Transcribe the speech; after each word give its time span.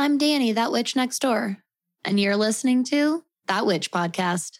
I'm 0.00 0.16
Danny, 0.16 0.52
that 0.52 0.70
witch 0.70 0.94
next 0.94 1.18
door, 1.18 1.58
and 2.04 2.20
you're 2.20 2.36
listening 2.36 2.84
to 2.84 3.24
That 3.48 3.66
Witch 3.66 3.90
Podcast. 3.90 4.58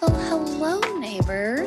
Well, 0.00 0.10
hello, 0.28 0.98
neighbor. 0.98 1.62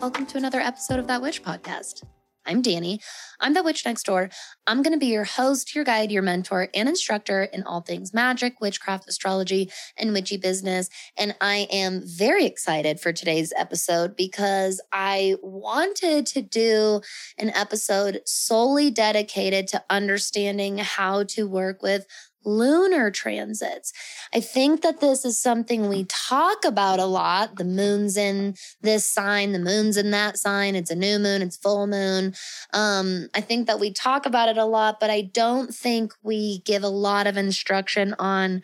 Welcome 0.00 0.24
to 0.24 0.38
another 0.38 0.60
episode 0.60 0.98
of 0.98 1.06
That 1.08 1.20
Witch 1.20 1.42
Podcast. 1.42 2.04
I'm 2.46 2.60
Danny. 2.60 3.00
I'm 3.40 3.54
the 3.54 3.62
witch 3.62 3.86
next 3.86 4.04
door. 4.04 4.28
I'm 4.66 4.82
going 4.82 4.92
to 4.92 4.98
be 4.98 5.06
your 5.06 5.24
host, 5.24 5.74
your 5.74 5.84
guide, 5.84 6.12
your 6.12 6.22
mentor, 6.22 6.68
and 6.74 6.88
instructor 6.88 7.44
in 7.44 7.62
all 7.62 7.80
things 7.80 8.12
magic, 8.12 8.60
witchcraft, 8.60 9.08
astrology, 9.08 9.70
and 9.96 10.12
witchy 10.12 10.36
business. 10.36 10.90
And 11.16 11.34
I 11.40 11.66
am 11.70 12.02
very 12.04 12.44
excited 12.44 13.00
for 13.00 13.12
today's 13.12 13.52
episode 13.56 14.14
because 14.14 14.80
I 14.92 15.36
wanted 15.42 16.26
to 16.26 16.42
do 16.42 17.00
an 17.38 17.50
episode 17.50 18.20
solely 18.26 18.90
dedicated 18.90 19.66
to 19.68 19.84
understanding 19.88 20.78
how 20.78 21.24
to 21.24 21.46
work 21.46 21.82
with 21.82 22.06
lunar 22.44 23.10
transits. 23.10 23.92
I 24.34 24.40
think 24.40 24.82
that 24.82 25.00
this 25.00 25.24
is 25.24 25.38
something 25.38 25.88
we 25.88 26.04
talk 26.04 26.64
about 26.64 26.98
a 26.98 27.04
lot. 27.04 27.56
The 27.56 27.64
moon's 27.64 28.16
in 28.16 28.54
this 28.82 29.10
sign, 29.10 29.52
the 29.52 29.58
moon's 29.58 29.96
in 29.96 30.10
that 30.10 30.38
sign. 30.38 30.74
It's 30.74 30.90
a 30.90 30.96
new 30.96 31.18
moon, 31.18 31.42
it's 31.42 31.56
full 31.56 31.86
moon. 31.86 32.34
Um, 32.72 33.28
I 33.34 33.40
think 33.40 33.66
that 33.66 33.80
we 33.80 33.92
talk 33.92 34.26
about 34.26 34.48
it 34.48 34.58
a 34.58 34.64
lot, 34.64 35.00
but 35.00 35.10
I 35.10 35.22
don't 35.22 35.74
think 35.74 36.12
we 36.22 36.58
give 36.60 36.82
a 36.82 36.88
lot 36.88 37.26
of 37.26 37.36
instruction 37.36 38.14
on 38.18 38.62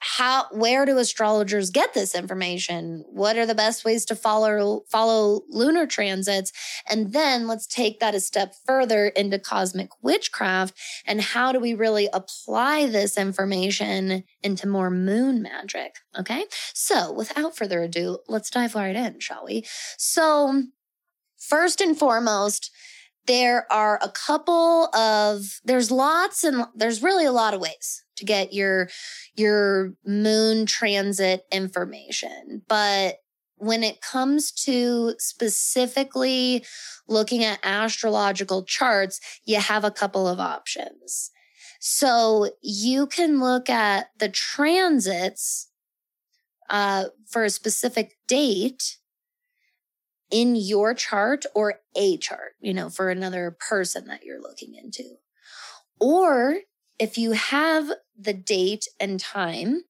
how 0.00 0.46
where 0.50 0.86
do 0.86 0.98
astrologers 0.98 1.70
get 1.70 1.92
this 1.94 2.14
information? 2.14 3.04
What 3.08 3.36
are 3.36 3.46
the 3.46 3.54
best 3.54 3.84
ways 3.84 4.04
to 4.06 4.16
follow 4.16 4.84
follow 4.88 5.42
lunar 5.50 5.86
transits? 5.86 6.52
And 6.88 7.12
then 7.12 7.46
let's 7.46 7.66
take 7.66 8.00
that 8.00 8.14
a 8.14 8.20
step 8.20 8.54
further 8.66 9.08
into 9.08 9.38
cosmic 9.38 9.90
witchcraft 10.02 10.74
and 11.06 11.20
how 11.20 11.52
do 11.52 11.60
we 11.60 11.74
really 11.74 12.08
apply 12.12 12.86
this 12.86 13.18
information 13.18 14.24
into 14.42 14.66
more 14.66 14.90
moon 14.90 15.42
magic 15.42 15.96
okay? 16.18 16.44
So 16.72 17.12
without 17.12 17.56
further 17.56 17.82
ado 17.82 18.18
let's 18.26 18.50
dive 18.50 18.74
right 18.74 18.96
in 18.96 19.20
shall 19.20 19.44
we? 19.44 19.64
So 19.98 20.64
first 21.38 21.80
and 21.80 21.98
foremost 21.98 22.70
there 23.26 23.70
are 23.70 23.98
a 24.02 24.10
couple 24.10 24.94
of 24.94 25.60
there's 25.64 25.90
lots 25.90 26.44
and 26.44 26.64
there's 26.74 27.02
really 27.02 27.24
a 27.24 27.32
lot 27.32 27.54
of 27.54 27.60
ways 27.60 28.04
to 28.16 28.24
get 28.24 28.52
your 28.52 28.88
your 29.34 29.94
moon 30.04 30.66
transit 30.66 31.44
information. 31.52 32.62
But 32.68 33.16
when 33.56 33.82
it 33.82 34.00
comes 34.00 34.50
to 34.52 35.14
specifically 35.18 36.64
looking 37.08 37.44
at 37.44 37.60
astrological 37.62 38.64
charts 38.64 39.20
you 39.44 39.60
have 39.60 39.84
a 39.84 39.90
couple 39.90 40.26
of 40.26 40.40
options. 40.40 41.30
So 41.80 42.50
you 42.62 43.06
can 43.06 43.40
look 43.40 43.70
at 43.70 44.08
the 44.18 44.28
transits 44.28 45.70
uh, 46.68 47.06
for 47.26 47.44
a 47.44 47.50
specific 47.50 48.16
date 48.28 48.98
in 50.30 50.56
your 50.56 50.94
chart 50.94 51.44
or 51.54 51.80
a 51.94 52.16
chart, 52.18 52.52
you 52.60 52.72
know, 52.72 52.88
for 52.88 53.10
another 53.10 53.56
person 53.68 54.06
that 54.06 54.24
you're 54.24 54.40
looking 54.40 54.74
into. 54.74 55.16
Or 55.98 56.58
if 56.98 57.18
you 57.18 57.32
have 57.32 57.90
the 58.18 58.32
date 58.32 58.86
and 58.98 59.18
time 59.18 59.82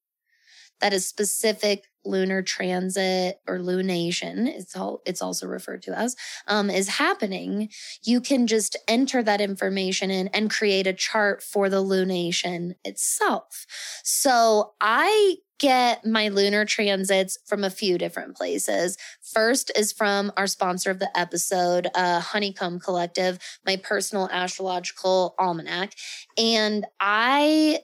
that 0.80 0.92
is 0.92 1.06
specific 1.06 1.84
lunar 2.04 2.42
transit 2.42 3.40
or 3.46 3.58
lunation 3.58 4.46
it's 4.46 4.76
all 4.76 5.00
it's 5.06 5.22
also 5.22 5.46
referred 5.46 5.82
to 5.82 5.96
as 5.96 6.16
um, 6.46 6.70
is 6.70 6.88
happening 6.88 7.68
you 8.04 8.20
can 8.20 8.46
just 8.46 8.76
enter 8.88 9.22
that 9.22 9.40
information 9.40 10.10
in 10.10 10.28
and 10.28 10.50
create 10.50 10.86
a 10.86 10.92
chart 10.92 11.42
for 11.42 11.68
the 11.68 11.82
lunation 11.82 12.72
itself 12.84 13.66
so 14.02 14.72
i 14.80 15.36
get 15.60 16.04
my 16.06 16.28
lunar 16.28 16.64
transits 16.64 17.38
from 17.46 17.62
a 17.62 17.70
few 17.70 17.98
different 17.98 18.34
places. 18.34 18.96
First 19.22 19.70
is 19.76 19.92
from 19.92 20.32
our 20.36 20.46
sponsor 20.46 20.90
of 20.90 20.98
the 20.98 21.16
episode, 21.16 21.86
uh, 21.94 22.18
Honeycomb 22.18 22.80
Collective, 22.80 23.38
my 23.64 23.76
personal 23.76 24.28
astrological 24.32 25.34
almanac. 25.38 25.92
And 26.36 26.86
I 26.98 27.80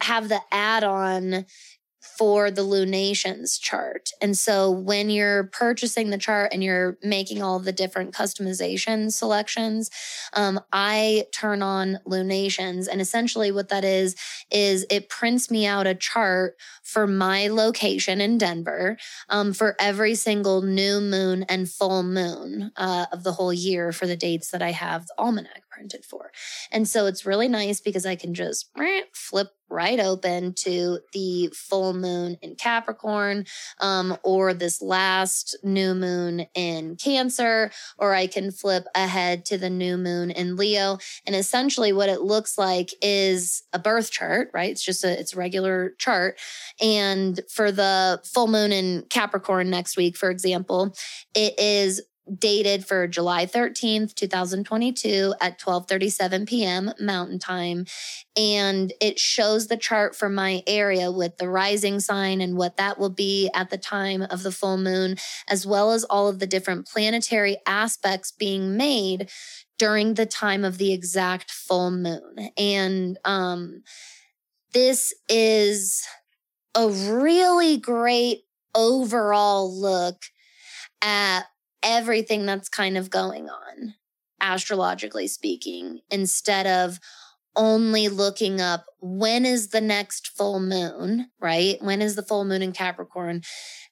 have 0.00 0.28
the 0.28 0.40
add 0.52 0.84
on 0.84 1.46
for 2.16 2.50
the 2.50 2.62
lunations 2.62 3.58
chart. 3.58 4.10
And 4.20 4.36
so 4.36 4.70
when 4.70 5.10
you're 5.10 5.44
purchasing 5.44 6.10
the 6.10 6.18
chart 6.18 6.52
and 6.52 6.62
you're 6.62 6.98
making 7.02 7.42
all 7.42 7.58
the 7.58 7.72
different 7.72 8.14
customization 8.14 9.12
selections, 9.12 9.90
um, 10.32 10.60
I 10.72 11.26
turn 11.32 11.62
on 11.62 11.98
lunations. 12.06 12.88
And 12.88 13.00
essentially 13.00 13.50
what 13.50 13.68
that 13.68 13.84
is, 13.84 14.16
is 14.50 14.86
it 14.90 15.08
prints 15.08 15.50
me 15.50 15.66
out 15.66 15.86
a 15.86 15.94
chart 15.94 16.56
for 16.82 17.06
my 17.06 17.48
location 17.48 18.20
in 18.20 18.38
Denver 18.38 18.96
um, 19.28 19.52
for 19.52 19.76
every 19.78 20.14
single 20.14 20.62
new 20.62 21.00
moon 21.00 21.44
and 21.48 21.68
full 21.68 22.02
moon 22.02 22.72
uh, 22.76 23.06
of 23.12 23.24
the 23.24 23.32
whole 23.32 23.52
year 23.52 23.92
for 23.92 24.06
the 24.06 24.16
dates 24.16 24.50
that 24.50 24.62
I 24.62 24.70
have 24.70 25.06
the 25.06 25.14
almanac 25.18 25.65
printed 25.76 26.04
for. 26.04 26.32
And 26.72 26.88
so 26.88 27.06
it's 27.06 27.26
really 27.26 27.48
nice 27.48 27.80
because 27.80 28.06
I 28.06 28.16
can 28.16 28.32
just 28.32 28.70
flip 29.14 29.48
right 29.68 29.98
open 29.98 30.54
to 30.54 31.00
the 31.12 31.50
full 31.52 31.92
moon 31.92 32.36
in 32.40 32.54
Capricorn, 32.54 33.44
um, 33.80 34.16
or 34.22 34.54
this 34.54 34.80
last 34.80 35.58
new 35.64 35.92
moon 35.92 36.46
in 36.54 36.96
Cancer, 36.96 37.70
or 37.98 38.14
I 38.14 38.26
can 38.26 38.52
flip 38.52 38.84
ahead 38.94 39.44
to 39.46 39.58
the 39.58 39.68
new 39.68 39.96
moon 39.96 40.30
in 40.30 40.56
Leo. 40.56 40.98
And 41.26 41.34
essentially, 41.34 41.92
what 41.92 42.08
it 42.08 42.20
looks 42.20 42.56
like 42.56 42.90
is 43.02 43.64
a 43.72 43.78
birth 43.78 44.10
chart, 44.10 44.50
right? 44.54 44.70
It's 44.70 44.84
just 44.84 45.04
a 45.04 45.18
it's 45.18 45.34
a 45.34 45.38
regular 45.38 45.94
chart. 45.98 46.38
And 46.80 47.40
for 47.50 47.72
the 47.72 48.20
full 48.24 48.46
moon 48.46 48.72
in 48.72 49.04
Capricorn 49.10 49.68
next 49.68 49.96
week, 49.96 50.16
for 50.16 50.30
example, 50.30 50.94
it 51.34 51.58
is 51.58 52.02
dated 52.32 52.86
for 52.86 53.06
July 53.06 53.46
13th, 53.46 54.14
2022 54.14 55.34
at 55.40 55.60
12:37 55.60 56.46
p.m. 56.48 56.92
Mountain 56.98 57.38
Time 57.38 57.86
and 58.36 58.92
it 59.00 59.18
shows 59.18 59.68
the 59.68 59.76
chart 59.76 60.16
for 60.16 60.28
my 60.28 60.62
area 60.66 61.10
with 61.10 61.38
the 61.38 61.48
rising 61.48 62.00
sign 62.00 62.40
and 62.40 62.56
what 62.56 62.76
that 62.76 62.98
will 62.98 63.10
be 63.10 63.50
at 63.54 63.70
the 63.70 63.78
time 63.78 64.22
of 64.22 64.42
the 64.42 64.52
full 64.52 64.76
moon 64.76 65.16
as 65.48 65.66
well 65.66 65.92
as 65.92 66.04
all 66.04 66.28
of 66.28 66.38
the 66.38 66.46
different 66.46 66.86
planetary 66.86 67.56
aspects 67.66 68.32
being 68.32 68.76
made 68.76 69.30
during 69.78 70.14
the 70.14 70.26
time 70.26 70.64
of 70.64 70.78
the 70.78 70.92
exact 70.92 71.50
full 71.50 71.90
moon. 71.90 72.50
And 72.56 73.18
um 73.24 73.82
this 74.72 75.14
is 75.28 76.04
a 76.74 76.88
really 76.88 77.78
great 77.78 78.42
overall 78.74 79.74
look 79.74 80.24
at 81.00 81.44
everything 81.86 82.44
that's 82.44 82.68
kind 82.68 82.98
of 82.98 83.08
going 83.08 83.48
on, 83.48 83.94
astrologically 84.40 85.28
speaking, 85.28 86.00
instead 86.10 86.66
of 86.66 86.98
only 87.56 88.08
looking 88.08 88.60
up 88.60 88.86
when 89.00 89.46
is 89.46 89.68
the 89.68 89.80
next 89.80 90.28
full 90.36 90.60
moon, 90.60 91.30
right? 91.40 91.76
When 91.80 92.02
is 92.02 92.16
the 92.16 92.22
full 92.22 92.44
moon 92.44 92.62
in 92.62 92.72
Capricorn? 92.72 93.42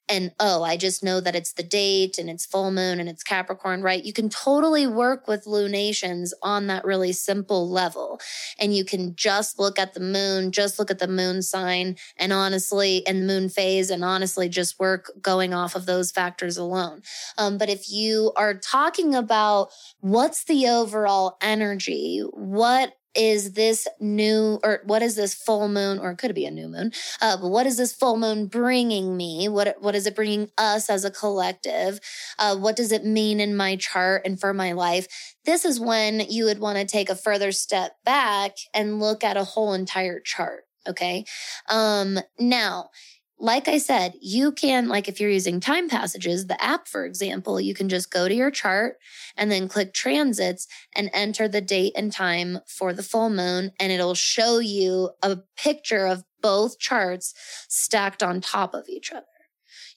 and 0.07 0.31
oh, 0.39 0.63
I 0.63 0.77
just 0.77 1.03
know 1.03 1.19
that 1.19 1.35
it's 1.35 1.53
the 1.53 1.63
date 1.63 2.17
and 2.17 2.29
it's 2.29 2.45
full 2.45 2.71
moon 2.71 2.99
and 2.99 3.09
it's 3.09 3.23
Capricorn, 3.23 3.81
right? 3.81 4.03
You 4.03 4.13
can 4.13 4.29
totally 4.29 4.85
work 4.85 5.27
with 5.27 5.47
lunations 5.47 6.33
on 6.43 6.67
that 6.67 6.85
really 6.85 7.11
simple 7.11 7.69
level. 7.69 8.19
And 8.59 8.75
you 8.75 8.85
can 8.85 9.15
just 9.15 9.57
look 9.57 9.79
at 9.79 9.93
the 9.93 9.99
moon, 9.99 10.51
just 10.51 10.77
look 10.77 10.91
at 10.91 10.99
the 10.99 11.07
moon 11.07 11.41
sign 11.41 11.95
and 12.17 12.31
honestly, 12.31 13.05
and 13.07 13.23
the 13.23 13.25
moon 13.25 13.49
phase, 13.49 13.89
and 13.89 14.03
honestly 14.03 14.47
just 14.47 14.79
work 14.79 15.11
going 15.21 15.53
off 15.53 15.75
of 15.75 15.85
those 15.85 16.11
factors 16.11 16.57
alone. 16.57 17.01
Um, 17.37 17.57
but 17.57 17.69
if 17.69 17.89
you 17.89 18.31
are 18.35 18.53
talking 18.53 19.15
about 19.15 19.69
what's 20.01 20.43
the 20.43 20.67
overall 20.67 21.37
energy, 21.41 22.21
what 22.31 22.93
is 23.15 23.53
this 23.53 23.87
new 23.99 24.59
or 24.63 24.81
what 24.85 25.01
is 25.01 25.15
this 25.15 25.33
full 25.33 25.67
moon 25.67 25.99
or 25.99 26.11
it 26.11 26.17
could 26.17 26.35
be 26.35 26.45
a 26.45 26.51
new 26.51 26.67
moon 26.67 26.91
uh, 27.21 27.37
but 27.37 27.49
what 27.49 27.65
is 27.65 27.77
this 27.77 27.93
full 27.93 28.17
moon 28.17 28.47
bringing 28.47 29.15
me? 29.17 29.47
What 29.49 29.75
what 29.79 29.95
is 29.95 30.07
it 30.07 30.15
bringing 30.15 30.49
us 30.57 30.89
as 30.89 31.05
a 31.05 31.11
collective? 31.11 31.99
Uh, 32.37 32.55
what 32.55 32.75
does 32.75 32.91
it 32.91 33.05
mean 33.05 33.39
in 33.39 33.55
my 33.55 33.75
chart 33.75 34.23
and 34.25 34.39
for 34.39 34.53
my 34.53 34.71
life? 34.71 35.07
This 35.45 35.65
is 35.65 35.79
when 35.79 36.21
you 36.29 36.45
would 36.45 36.59
want 36.59 36.77
to 36.77 36.85
take 36.85 37.09
a 37.09 37.15
further 37.15 37.51
step 37.51 37.97
back 38.03 38.53
and 38.73 38.99
look 38.99 39.23
at 39.23 39.37
a 39.37 39.43
whole 39.43 39.73
entire 39.73 40.19
chart 40.19 40.63
okay? 40.87 41.25
Um 41.67 42.19
now 42.37 42.89
like 43.37 43.67
I 43.67 43.79
said, 43.79 44.13
you 44.21 44.51
can, 44.51 44.87
like 44.87 45.09
if 45.09 45.19
you're 45.19 45.29
using 45.29 45.59
TimePassages, 45.59 46.47
the 46.47 46.61
app, 46.63 46.87
for 46.87 47.05
example, 47.05 47.59
you 47.59 47.73
can 47.73 47.89
just 47.89 48.09
go 48.09 48.27
to 48.27 48.33
your 48.33 48.51
chart 48.51 48.95
and 49.35 49.51
then 49.51 49.67
click 49.67 49.93
transits 49.93 50.67
and 50.95 51.09
enter 51.13 51.47
the 51.47 51.61
date 51.61 51.93
and 51.97 52.11
time 52.11 52.59
for 52.65 52.93
the 52.93 53.03
full 53.03 53.29
moon. 53.29 53.71
And 53.79 53.91
it'll 53.91 54.15
show 54.15 54.59
you 54.59 55.11
a 55.21 55.39
picture 55.57 56.05
of 56.05 56.23
both 56.41 56.79
charts 56.79 57.33
stacked 57.67 58.23
on 58.23 58.39
top 58.39 58.73
of 58.73 58.87
each 58.87 59.11
other. 59.11 59.25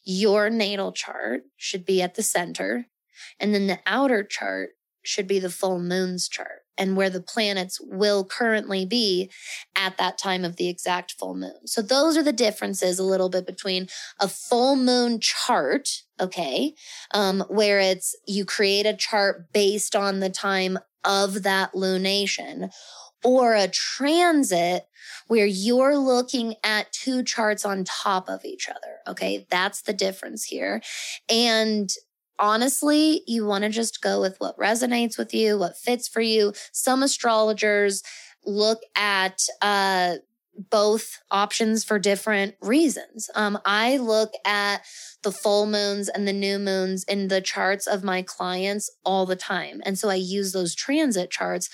Your 0.05 0.51
natal 0.51 0.93
chart 0.93 1.43
should 1.57 1.85
be 1.85 2.03
at 2.03 2.15
the 2.15 2.23
center, 2.23 2.87
and 3.39 3.55
then 3.55 3.67
the 3.67 3.79
outer 3.87 4.25
chart 4.25 4.71
should 5.03 5.27
be 5.27 5.39
the 5.39 5.51
full 5.51 5.79
moon's 5.79 6.29
chart 6.29 6.63
and 6.79 6.97
where 6.97 7.11
the 7.11 7.21
planets 7.21 7.81
will 7.83 8.25
currently 8.25 8.87
be 8.87 9.31
at 9.77 9.99
that 9.99 10.17
time 10.17 10.45
of 10.45 10.57
the 10.57 10.69
exact 10.69 11.13
full 11.19 11.35
moon. 11.35 11.67
So 11.67 11.83
those 11.83 12.17
are 12.17 12.23
the 12.23 12.33
differences 12.33 12.99
a 12.99 13.05
little 13.05 13.29
bit 13.29 13.47
between 13.47 13.89
a 14.21 14.29
full 14.29 14.77
moon 14.77 15.21
chart, 15.21 16.05
okay, 16.21 16.75
um, 17.13 17.45
where 17.49 17.81
it's 17.81 18.15
you 18.27 18.45
create 18.45 18.87
a 18.87 18.97
chart 18.97 19.53
based 19.53 19.97
on 19.97 20.21
the 20.21 20.31
time 20.31 20.79
of 21.05 21.43
that 21.43 21.73
lunation, 21.73 22.71
or 23.25 23.55
a 23.55 23.69
transit 23.69 24.87
where 25.27 25.47
you're 25.47 25.99
looking 25.99 26.55
at 26.63 26.93
two 26.93 27.23
charts 27.23 27.65
on 27.65 27.85
top 27.85 28.29
of 28.29 28.45
each 28.45 28.69
other. 28.69 28.99
Okay. 29.07 29.47
That's 29.51 29.83
the 29.83 29.93
difference 29.93 30.45
here. 30.45 30.81
And 31.29 31.91
honestly, 32.39 33.23
you 33.27 33.47
want 33.47 33.65
to 33.65 33.71
just 33.71 34.03
go 34.03 34.21
with 34.21 34.37
what 34.39 34.59
resonates 34.59 35.19
with 35.19 35.35
you, 35.35 35.59
what 35.59 35.77
fits 35.77 36.09
for 36.09 36.21
you. 36.21 36.53
Some 36.73 37.03
astrologers 37.03 38.03
look 38.45 38.81
at, 38.97 39.43
uh, 39.61 40.17
both 40.71 41.21
options 41.31 41.85
for 41.85 41.99
different 41.99 42.55
reasons. 42.61 43.31
Um, 43.35 43.59
I 43.65 43.97
look 43.99 44.33
at 44.45 44.79
the 45.23 45.33
full 45.33 45.67
moons 45.67 46.09
and 46.09 46.27
the 46.27 46.33
new 46.33 46.59
moons 46.59 47.05
in 47.05 47.29
the 47.29 47.41
charts 47.41 47.87
of 47.87 48.03
my 48.03 48.23
clients 48.23 48.91
all 49.05 49.25
the 49.25 49.37
time. 49.37 49.81
And 49.85 49.99
so 49.99 50.09
I 50.09 50.15
use 50.15 50.53
those 50.53 50.75
transit 50.75 51.31
charts 51.31 51.71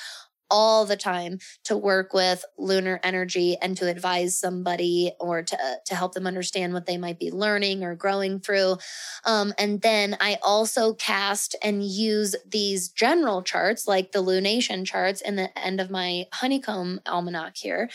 all 0.51 0.85
the 0.85 0.97
time 0.97 1.39
to 1.65 1.77
work 1.77 2.13
with 2.13 2.45
lunar 2.59 3.01
energy 3.03 3.57
and 3.61 3.77
to 3.77 3.89
advise 3.89 4.39
somebody 4.39 5.13
or 5.21 5.43
to 5.43 5.57
to 5.87 5.95
help 5.95 6.15
them 6.15 6.27
understand 6.27 6.73
what 6.73 6.87
they 6.87 6.97
might 6.97 7.19
be 7.19 7.31
learning 7.31 7.83
or 7.83 7.95
growing 7.95 8.41
through. 8.41 8.77
Um, 9.25 9.53
and 9.59 9.81
then 9.83 10.17
i 10.21 10.39
also 10.43 10.95
cast 10.95 11.57
and 11.63 11.83
use 11.83 12.35
these 12.47 12.89
general 12.89 13.43
charts 13.43 13.87
like 13.87 14.13
the 14.13 14.23
lunation 14.23 14.85
charts 14.85 15.21
in 15.21 15.37
the 15.37 15.57
end 15.59 15.81
of 15.81 15.91
my 15.91 16.27
honeycomb 16.33 17.01
almanac 17.07 17.57
here. 17.57 17.89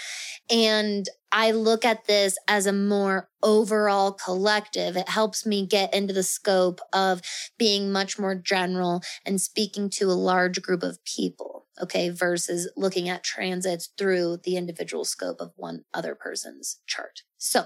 And 0.49 1.07
I 1.31 1.51
look 1.51 1.85
at 1.85 2.05
this 2.05 2.37
as 2.47 2.65
a 2.65 2.73
more 2.73 3.29
overall 3.43 4.11
collective. 4.11 4.97
It 4.97 5.09
helps 5.09 5.45
me 5.45 5.65
get 5.65 5.93
into 5.93 6.13
the 6.13 6.23
scope 6.23 6.81
of 6.91 7.21
being 7.57 7.91
much 7.91 8.17
more 8.17 8.35
general 8.35 9.03
and 9.25 9.39
speaking 9.39 9.89
to 9.91 10.05
a 10.05 10.13
large 10.13 10.61
group 10.61 10.81
of 10.81 11.03
people 11.05 11.67
okay, 11.81 12.09
versus 12.09 12.71
looking 12.75 13.09
at 13.09 13.23
transits 13.23 13.89
through 13.97 14.37
the 14.43 14.57
individual 14.57 15.05
scope 15.05 15.39
of 15.39 15.53
one 15.55 15.85
other 15.93 16.15
person's 16.15 16.81
chart. 16.85 17.21
So 17.37 17.65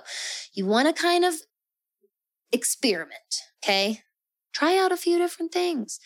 you 0.54 0.65
want 0.65 0.94
to 0.94 1.01
kind 1.01 1.25
of 1.25 1.36
experiment, 2.51 3.42
okay? 3.63 4.01
Try 4.54 4.77
out 4.77 4.92
a 4.92 4.98
few 4.98 5.18
different 5.18 5.51
things 5.51 6.00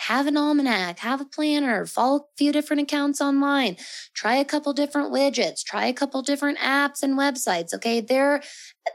have 0.00 0.26
an 0.26 0.36
almanac, 0.36 0.98
have 1.00 1.20
a 1.20 1.24
planner, 1.24 1.86
follow 1.86 2.18
a 2.18 2.36
few 2.36 2.52
different 2.52 2.82
accounts 2.82 3.20
online, 3.20 3.76
try 4.14 4.36
a 4.36 4.44
couple 4.44 4.72
different 4.72 5.12
widgets, 5.12 5.64
try 5.64 5.86
a 5.86 5.92
couple 5.92 6.22
different 6.22 6.58
apps 6.58 7.02
and 7.02 7.18
websites. 7.18 7.74
Okay. 7.74 8.00
There, 8.00 8.42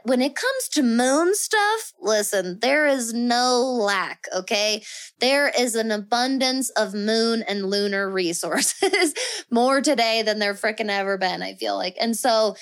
when 0.04 0.20
it 0.22 0.34
comes 0.34 0.68
to 0.72 0.82
moon 0.82 1.34
stuff, 1.34 1.92
listen, 2.00 2.58
there 2.60 2.86
is 2.86 3.12
no 3.12 3.62
lack. 3.62 4.26
Okay. 4.34 4.82
There 5.20 5.52
is 5.58 5.74
an 5.74 5.90
abundance 5.90 6.70
of 6.70 6.94
moon 6.94 7.42
and 7.48 7.66
lunar 7.66 8.10
resources 8.22 9.14
more 9.50 9.80
today 9.80 10.22
than 10.22 10.38
there 10.38 10.54
freaking 10.54 10.90
ever 10.90 11.18
been. 11.18 11.42
I 11.42 11.54
feel 11.54 11.76
like. 11.76 11.96
And 12.00 12.16
so, 12.16 12.56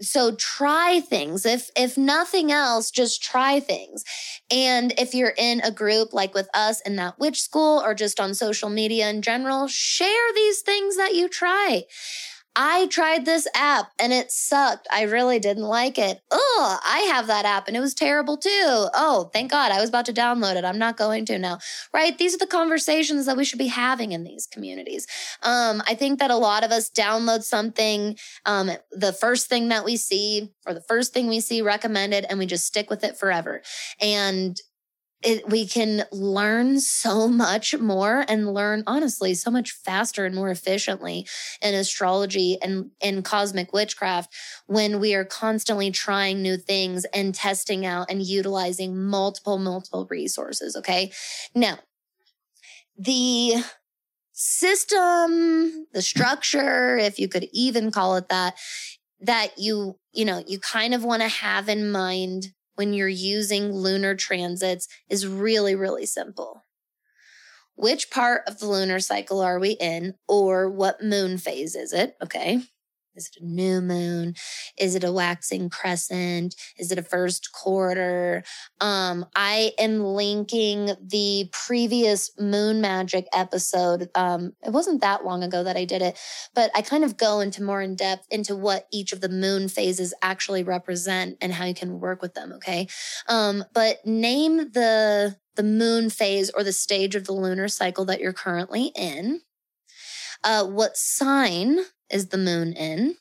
so 0.00 0.34
try 0.34 1.00
things. 1.00 1.46
If 1.46 1.70
if 1.76 1.96
nothing 1.96 2.52
else 2.52 2.90
just 2.90 3.22
try 3.22 3.60
things. 3.60 4.04
And 4.50 4.92
if 4.98 5.14
you're 5.14 5.34
in 5.36 5.60
a 5.60 5.70
group 5.70 6.12
like 6.12 6.34
with 6.34 6.48
us 6.54 6.80
in 6.82 6.96
that 6.96 7.18
witch 7.18 7.40
school 7.40 7.82
or 7.82 7.94
just 7.94 8.20
on 8.20 8.34
social 8.34 8.68
media 8.68 9.08
in 9.08 9.22
general 9.22 9.68
share 9.68 10.32
these 10.34 10.60
things 10.62 10.96
that 10.96 11.14
you 11.14 11.28
try 11.28 11.84
I 12.58 12.86
tried 12.86 13.26
this 13.26 13.46
app 13.54 13.92
and 13.98 14.14
it 14.14 14.32
sucked. 14.32 14.88
I 14.90 15.02
really 15.02 15.38
didn't 15.38 15.64
like 15.64 15.98
it. 15.98 16.22
Oh, 16.30 16.78
I 16.82 17.00
have 17.12 17.26
that 17.26 17.44
app 17.44 17.68
and 17.68 17.76
it 17.76 17.80
was 17.80 17.92
terrible 17.92 18.38
too. 18.38 18.50
Oh, 18.50 19.30
thank 19.32 19.50
God. 19.50 19.70
I 19.70 19.80
was 19.80 19.90
about 19.90 20.06
to 20.06 20.12
download 20.14 20.56
it. 20.56 20.64
I'm 20.64 20.78
not 20.78 20.96
going 20.96 21.26
to 21.26 21.38
now. 21.38 21.58
Right? 21.92 22.16
These 22.16 22.34
are 22.34 22.38
the 22.38 22.46
conversations 22.46 23.26
that 23.26 23.36
we 23.36 23.44
should 23.44 23.58
be 23.58 23.66
having 23.66 24.12
in 24.12 24.24
these 24.24 24.46
communities. 24.46 25.06
Um, 25.42 25.82
I 25.86 25.94
think 25.94 26.18
that 26.18 26.30
a 26.30 26.36
lot 26.36 26.64
of 26.64 26.70
us 26.70 26.88
download 26.88 27.42
something, 27.42 28.16
um, 28.46 28.70
the 28.90 29.12
first 29.12 29.48
thing 29.48 29.68
that 29.68 29.84
we 29.84 29.98
see 29.98 30.50
or 30.66 30.72
the 30.72 30.80
first 30.80 31.12
thing 31.12 31.26
we 31.26 31.40
see 31.40 31.60
recommended 31.60 32.24
and 32.24 32.38
we 32.38 32.46
just 32.46 32.64
stick 32.64 32.88
with 32.88 33.04
it 33.04 33.18
forever. 33.18 33.60
And 34.00 34.58
it, 35.22 35.48
we 35.48 35.66
can 35.66 36.04
learn 36.12 36.78
so 36.78 37.26
much 37.26 37.76
more 37.78 38.24
and 38.28 38.52
learn 38.52 38.82
honestly 38.86 39.34
so 39.34 39.50
much 39.50 39.72
faster 39.72 40.26
and 40.26 40.34
more 40.34 40.50
efficiently 40.50 41.26
in 41.62 41.74
astrology 41.74 42.58
and 42.62 42.90
in 43.00 43.22
cosmic 43.22 43.72
witchcraft 43.72 44.32
when 44.66 45.00
we 45.00 45.14
are 45.14 45.24
constantly 45.24 45.90
trying 45.90 46.42
new 46.42 46.56
things 46.56 47.04
and 47.06 47.34
testing 47.34 47.86
out 47.86 48.10
and 48.10 48.22
utilizing 48.22 49.02
multiple 49.02 49.58
multiple 49.58 50.06
resources 50.10 50.76
okay? 50.76 51.10
Now 51.54 51.78
the 52.98 53.54
system 54.32 55.86
the 55.92 56.02
structure 56.02 56.98
if 56.98 57.18
you 57.18 57.26
could 57.26 57.48
even 57.52 57.90
call 57.90 58.16
it 58.16 58.28
that 58.28 58.54
that 59.20 59.58
you 59.58 59.98
you 60.12 60.24
know 60.26 60.42
you 60.46 60.58
kind 60.58 60.94
of 60.94 61.04
want 61.04 61.22
to 61.22 61.28
have 61.28 61.68
in 61.70 61.90
mind 61.90 62.52
when 62.76 62.92
you're 62.94 63.08
using 63.08 63.72
lunar 63.72 64.14
transits 64.14 64.88
is 65.08 65.26
really, 65.26 65.74
really 65.74 66.06
simple. 66.06 66.64
Which 67.76 68.10
part 68.10 68.42
of 68.46 68.58
the 68.58 68.66
lunar 68.66 69.00
cycle 69.00 69.40
are 69.40 69.58
we 69.58 69.72
in, 69.72 70.14
or 70.26 70.68
what 70.70 71.02
moon 71.02 71.38
phase 71.38 71.74
is 71.76 71.92
it? 71.92 72.16
Okay. 72.22 72.62
Is 73.16 73.28
it 73.28 73.42
a 73.42 73.46
new 73.46 73.80
moon? 73.80 74.34
Is 74.78 74.94
it 74.94 75.04
a 75.04 75.12
waxing 75.12 75.70
crescent? 75.70 76.54
Is 76.78 76.92
it 76.92 76.98
a 76.98 77.02
first 77.02 77.52
quarter? 77.52 78.42
Um, 78.80 79.26
I 79.34 79.72
am 79.78 80.00
linking 80.00 80.90
the 81.02 81.48
previous 81.52 82.30
moon 82.38 82.80
magic 82.80 83.26
episode. 83.32 84.10
Um, 84.14 84.52
it 84.64 84.70
wasn't 84.70 85.00
that 85.00 85.24
long 85.24 85.42
ago 85.42 85.64
that 85.64 85.76
I 85.76 85.84
did 85.84 86.02
it, 86.02 86.18
but 86.54 86.70
I 86.74 86.82
kind 86.82 87.04
of 87.04 87.16
go 87.16 87.40
into 87.40 87.62
more 87.62 87.82
in 87.82 87.96
depth 87.96 88.26
into 88.30 88.54
what 88.54 88.86
each 88.92 89.12
of 89.12 89.20
the 89.20 89.28
moon 89.28 89.68
phases 89.68 90.14
actually 90.22 90.62
represent 90.62 91.38
and 91.40 91.52
how 91.52 91.64
you 91.64 91.74
can 91.74 92.00
work 92.00 92.22
with 92.22 92.34
them. 92.34 92.52
Okay. 92.52 92.88
Um, 93.28 93.64
but 93.72 94.04
name 94.04 94.56
the 94.72 95.36
the 95.56 95.62
moon 95.62 96.10
phase 96.10 96.50
or 96.50 96.62
the 96.62 96.72
stage 96.72 97.14
of 97.14 97.24
the 97.24 97.32
lunar 97.32 97.68
cycle 97.68 98.04
that 98.04 98.20
you're 98.20 98.32
currently 98.32 98.92
in. 98.94 99.40
Uh, 100.44 100.64
what 100.64 100.96
sign 100.96 101.78
is 102.10 102.28
the 102.28 102.38
moon 102.38 102.72
in? 102.72 103.16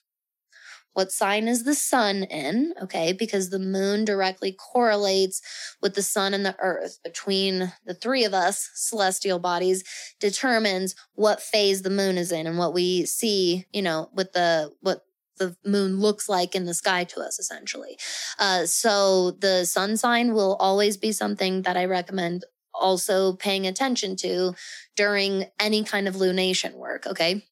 What 0.94 1.12
sign 1.12 1.50
is 1.50 1.66
the 1.66 1.76
sun 1.76 2.24
in? 2.24 2.74
Okay, 2.82 3.12
because 3.12 3.50
the 3.50 3.60
moon 3.60 4.06
directly 4.06 4.54
correlates 4.54 5.42
with 5.82 5.94
the 5.94 6.02
sun 6.02 6.34
and 6.34 6.46
the 6.46 6.56
earth. 6.60 7.00
Between 7.04 7.74
the 7.86 7.94
three 7.94 8.24
of 8.24 8.34
us, 8.34 8.70
celestial 8.76 9.38
bodies, 9.38 9.84
determines 10.22 10.96
what 11.14 11.42
phase 11.42 11.82
the 11.82 11.90
moon 11.90 12.18
is 12.18 12.32
in 12.32 12.48
and 12.48 12.58
what 12.58 12.74
we 12.74 13.06
see, 13.06 13.66
you 13.74 13.82
know, 13.82 14.10
with 14.14 14.32
the, 14.32 14.72
what 14.80 15.02
the 15.38 15.58
moon 15.66 16.00
looks 16.00 16.30
like 16.30 16.56
in 16.56 16.64
the 16.64 16.74
sky 16.74 17.04
to 17.04 17.20
us, 17.20 17.40
essentially. 17.40 17.98
Uh, 18.40 18.66
so 18.66 19.32
the 19.32 19.66
sun 19.66 19.98
sign 19.98 20.34
will 20.34 20.56
always 20.62 20.96
be 20.96 21.12
something 21.12 21.64
that 21.64 21.76
I 21.76 21.84
recommend 21.84 22.46
also 22.74 23.34
paying 23.34 23.68
attention 23.68 24.16
to 24.18 24.54
during 24.96 25.46
any 25.60 25.84
kind 25.84 26.08
of 26.08 26.16
lunation 26.16 26.76
work. 26.76 27.06
Okay. 27.06 27.44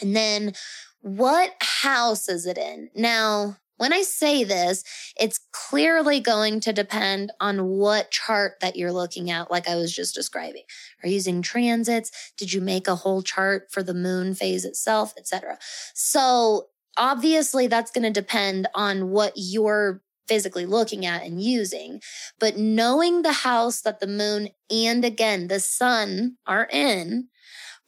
And 0.00 0.16
then 0.16 0.52
what 1.00 1.52
house 1.60 2.28
is 2.28 2.46
it 2.46 2.58
in? 2.58 2.90
Now, 2.94 3.56
when 3.78 3.92
I 3.92 4.02
say 4.02 4.44
this, 4.44 4.84
it's 5.18 5.40
clearly 5.50 6.20
going 6.20 6.60
to 6.60 6.72
depend 6.72 7.32
on 7.40 7.66
what 7.66 8.12
chart 8.12 8.60
that 8.60 8.76
you're 8.76 8.92
looking 8.92 9.30
at, 9.30 9.50
like 9.50 9.68
I 9.68 9.74
was 9.74 9.92
just 9.92 10.14
describing. 10.14 10.62
Are 11.02 11.08
you 11.08 11.14
using 11.14 11.42
transits? 11.42 12.32
Did 12.36 12.52
you 12.52 12.60
make 12.60 12.86
a 12.86 12.94
whole 12.94 13.22
chart 13.22 13.72
for 13.72 13.82
the 13.82 13.94
moon 13.94 14.34
phase 14.34 14.64
itself, 14.64 15.14
etc.? 15.18 15.58
So 15.94 16.68
obviously 16.96 17.66
that's 17.66 17.90
going 17.90 18.04
to 18.04 18.10
depend 18.20 18.68
on 18.74 19.10
what 19.10 19.32
you're 19.34 20.02
physically 20.28 20.66
looking 20.66 21.04
at 21.04 21.24
and 21.24 21.42
using. 21.42 22.00
But 22.38 22.56
knowing 22.56 23.22
the 23.22 23.32
house 23.32 23.80
that 23.80 24.00
the 24.00 24.06
moon 24.06 24.50
and 24.70 25.04
again 25.04 25.48
the 25.48 25.60
sun 25.60 26.36
are 26.46 26.68
in 26.70 27.28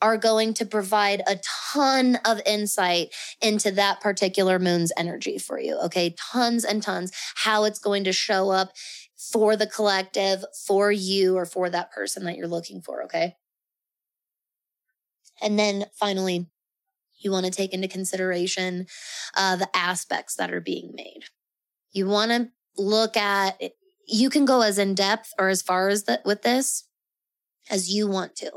are 0.05 0.19
going 0.19 0.53
to 0.55 0.67
provide 0.67 1.21
a 1.27 1.41
ton 1.73 2.19
of 2.25 2.41
insight 2.45 3.09
into 3.41 3.71
that 3.73 4.01
particular 4.01 4.59
moon's 4.59 4.93
energy 4.97 5.39
for 5.39 5.59
you. 5.59 5.75
Okay. 5.87 6.15
Tons 6.33 6.65
and 6.65 6.83
tons, 6.83 7.11
how 7.47 7.65
it's 7.65 7.79
going 7.79 8.05
to 8.05 8.13
show 8.13 8.51
up 8.51 8.69
for 9.33 9.57
the 9.57 9.67
collective, 9.67 10.45
for 10.67 10.93
you, 10.93 11.37
or 11.37 11.47
for 11.47 11.71
that 11.71 11.91
person 11.91 12.25
that 12.25 12.37
you're 12.37 12.57
looking 12.57 12.83
for. 12.83 13.03
Okay. 13.05 13.37
And 15.41 15.59
then 15.59 15.87
finally, 15.99 16.39
You 17.25 17.33
want 17.33 17.47
to 17.47 17.51
take 17.53 17.73
into 17.73 17.89
consideration 17.89 18.87
uh, 19.35 19.57
the 19.57 19.75
aspects 19.75 20.37
that 20.37 20.53
are 20.53 20.61
being 20.61 20.93
made. 20.95 21.23
You 21.93 22.07
want 22.07 22.31
to 22.31 22.51
look 22.77 23.17
at, 23.17 23.61
you 24.07 24.29
can 24.29 24.45
go 24.45 24.61
as 24.61 24.79
in 24.79 24.95
depth 24.95 25.33
or 25.39 25.49
as 25.49 25.63
far 25.63 25.89
as 25.89 26.05
that 26.05 26.25
with 26.27 26.43
this 26.43 26.85
as 27.71 27.91
you 27.91 28.07
want 28.07 28.37
to. 28.37 28.51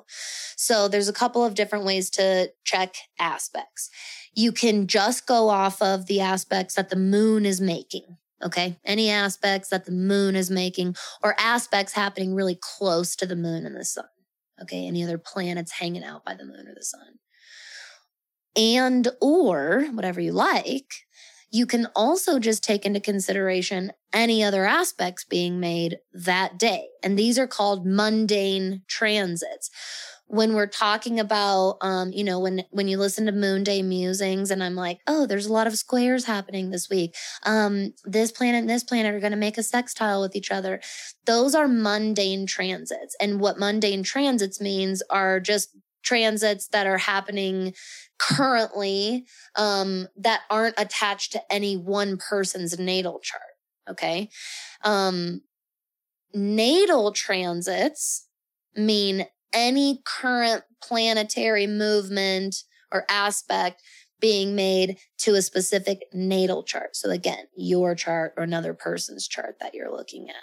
So 0.55 0.87
there's 0.87 1.09
a 1.09 1.13
couple 1.13 1.43
of 1.43 1.55
different 1.55 1.85
ways 1.85 2.09
to 2.11 2.51
check 2.63 2.95
aspects. 3.19 3.89
You 4.33 4.51
can 4.51 4.87
just 4.87 5.25
go 5.25 5.49
off 5.49 5.81
of 5.81 6.07
the 6.07 6.21
aspects 6.21 6.75
that 6.75 6.89
the 6.89 6.95
moon 6.95 7.45
is 7.45 7.61
making. 7.61 8.17
Okay. 8.43 8.77
Any 8.85 9.09
aspects 9.09 9.69
that 9.69 9.85
the 9.85 9.91
moon 9.91 10.35
is 10.35 10.51
making 10.51 10.95
or 11.23 11.35
aspects 11.39 11.93
happening 11.93 12.35
really 12.35 12.57
close 12.59 13.15
to 13.15 13.25
the 13.25 13.35
moon 13.35 13.65
and 13.65 13.75
the 13.75 13.85
sun. 13.85 14.05
Okay. 14.61 14.85
Any 14.85 15.03
other 15.03 15.17
planets 15.17 15.71
hanging 15.71 16.03
out 16.03 16.23
by 16.23 16.35
the 16.35 16.45
moon 16.45 16.67
or 16.67 16.75
the 16.75 16.85
sun. 16.85 17.19
And, 18.55 19.07
or 19.21 19.85
whatever 19.91 20.19
you 20.19 20.31
like, 20.31 21.06
you 21.51 21.65
can 21.65 21.87
also 21.95 22.39
just 22.39 22.63
take 22.63 22.85
into 22.85 22.99
consideration 22.99 23.91
any 24.13 24.43
other 24.43 24.65
aspects 24.65 25.23
being 25.23 25.59
made 25.59 25.97
that 26.13 26.57
day. 26.57 26.87
And 27.03 27.17
these 27.17 27.39
are 27.39 27.47
called 27.47 27.85
mundane 27.85 28.81
transits. 28.87 29.69
When 30.29 30.55
we're 30.55 30.67
talking 30.67 31.21
about, 31.21 31.77
um, 31.79 32.11
you 32.11 32.25
know, 32.25 32.37
when, 32.39 32.65
when 32.71 32.89
you 32.89 32.97
listen 32.97 33.27
to 33.27 33.31
Moon 33.31 33.63
Day 33.63 33.81
musings 33.81 34.51
and 34.51 34.61
I'm 34.61 34.75
like, 34.75 34.99
oh, 35.07 35.25
there's 35.25 35.45
a 35.45 35.53
lot 35.53 35.67
of 35.67 35.77
squares 35.77 36.25
happening 36.25 36.69
this 36.69 36.89
week. 36.89 37.15
Um, 37.43 37.93
this 38.03 38.33
planet 38.33 38.59
and 38.59 38.69
this 38.69 38.83
planet 38.83 39.15
are 39.15 39.21
going 39.21 39.31
to 39.31 39.37
make 39.37 39.57
a 39.57 39.63
sextile 39.63 40.19
with 40.19 40.35
each 40.35 40.51
other. 40.51 40.81
Those 41.25 41.55
are 41.55 41.69
mundane 41.69 42.45
transits. 42.45 43.15
And 43.21 43.39
what 43.39 43.57
mundane 43.57 44.03
transits 44.03 44.59
means 44.59 45.01
are 45.09 45.39
just 45.39 45.69
transits 46.07 46.67
that 46.69 46.87
are 46.87 46.97
happening 46.97 47.73
currently 48.17 49.25
um, 49.55 50.07
that 50.15 50.41
aren't 50.49 50.79
attached 50.79 51.33
to 51.33 51.41
any 51.51 51.75
one 51.75 52.17
person's 52.17 52.79
natal 52.79 53.19
chart. 53.19 53.43
Okay. 53.89 54.29
Um, 54.83 55.41
natal 56.33 57.11
transits 57.11 58.27
mean 58.75 59.25
any 59.53 60.01
current 60.05 60.63
planetary 60.81 61.67
movement 61.67 62.63
or 62.91 63.05
aspect 63.09 63.81
being 64.19 64.55
made 64.55 64.97
to 65.19 65.35
a 65.35 65.41
specific 65.41 66.05
natal 66.11 66.63
chart. 66.63 66.95
So 66.95 67.11
again, 67.11 67.45
your 67.55 67.93
chart 67.95 68.33
or 68.35 68.43
another 68.43 68.73
person's 68.73 69.27
chart 69.27 69.57
that 69.61 69.75
you're 69.75 69.95
looking 69.95 70.29
at. 70.29 70.35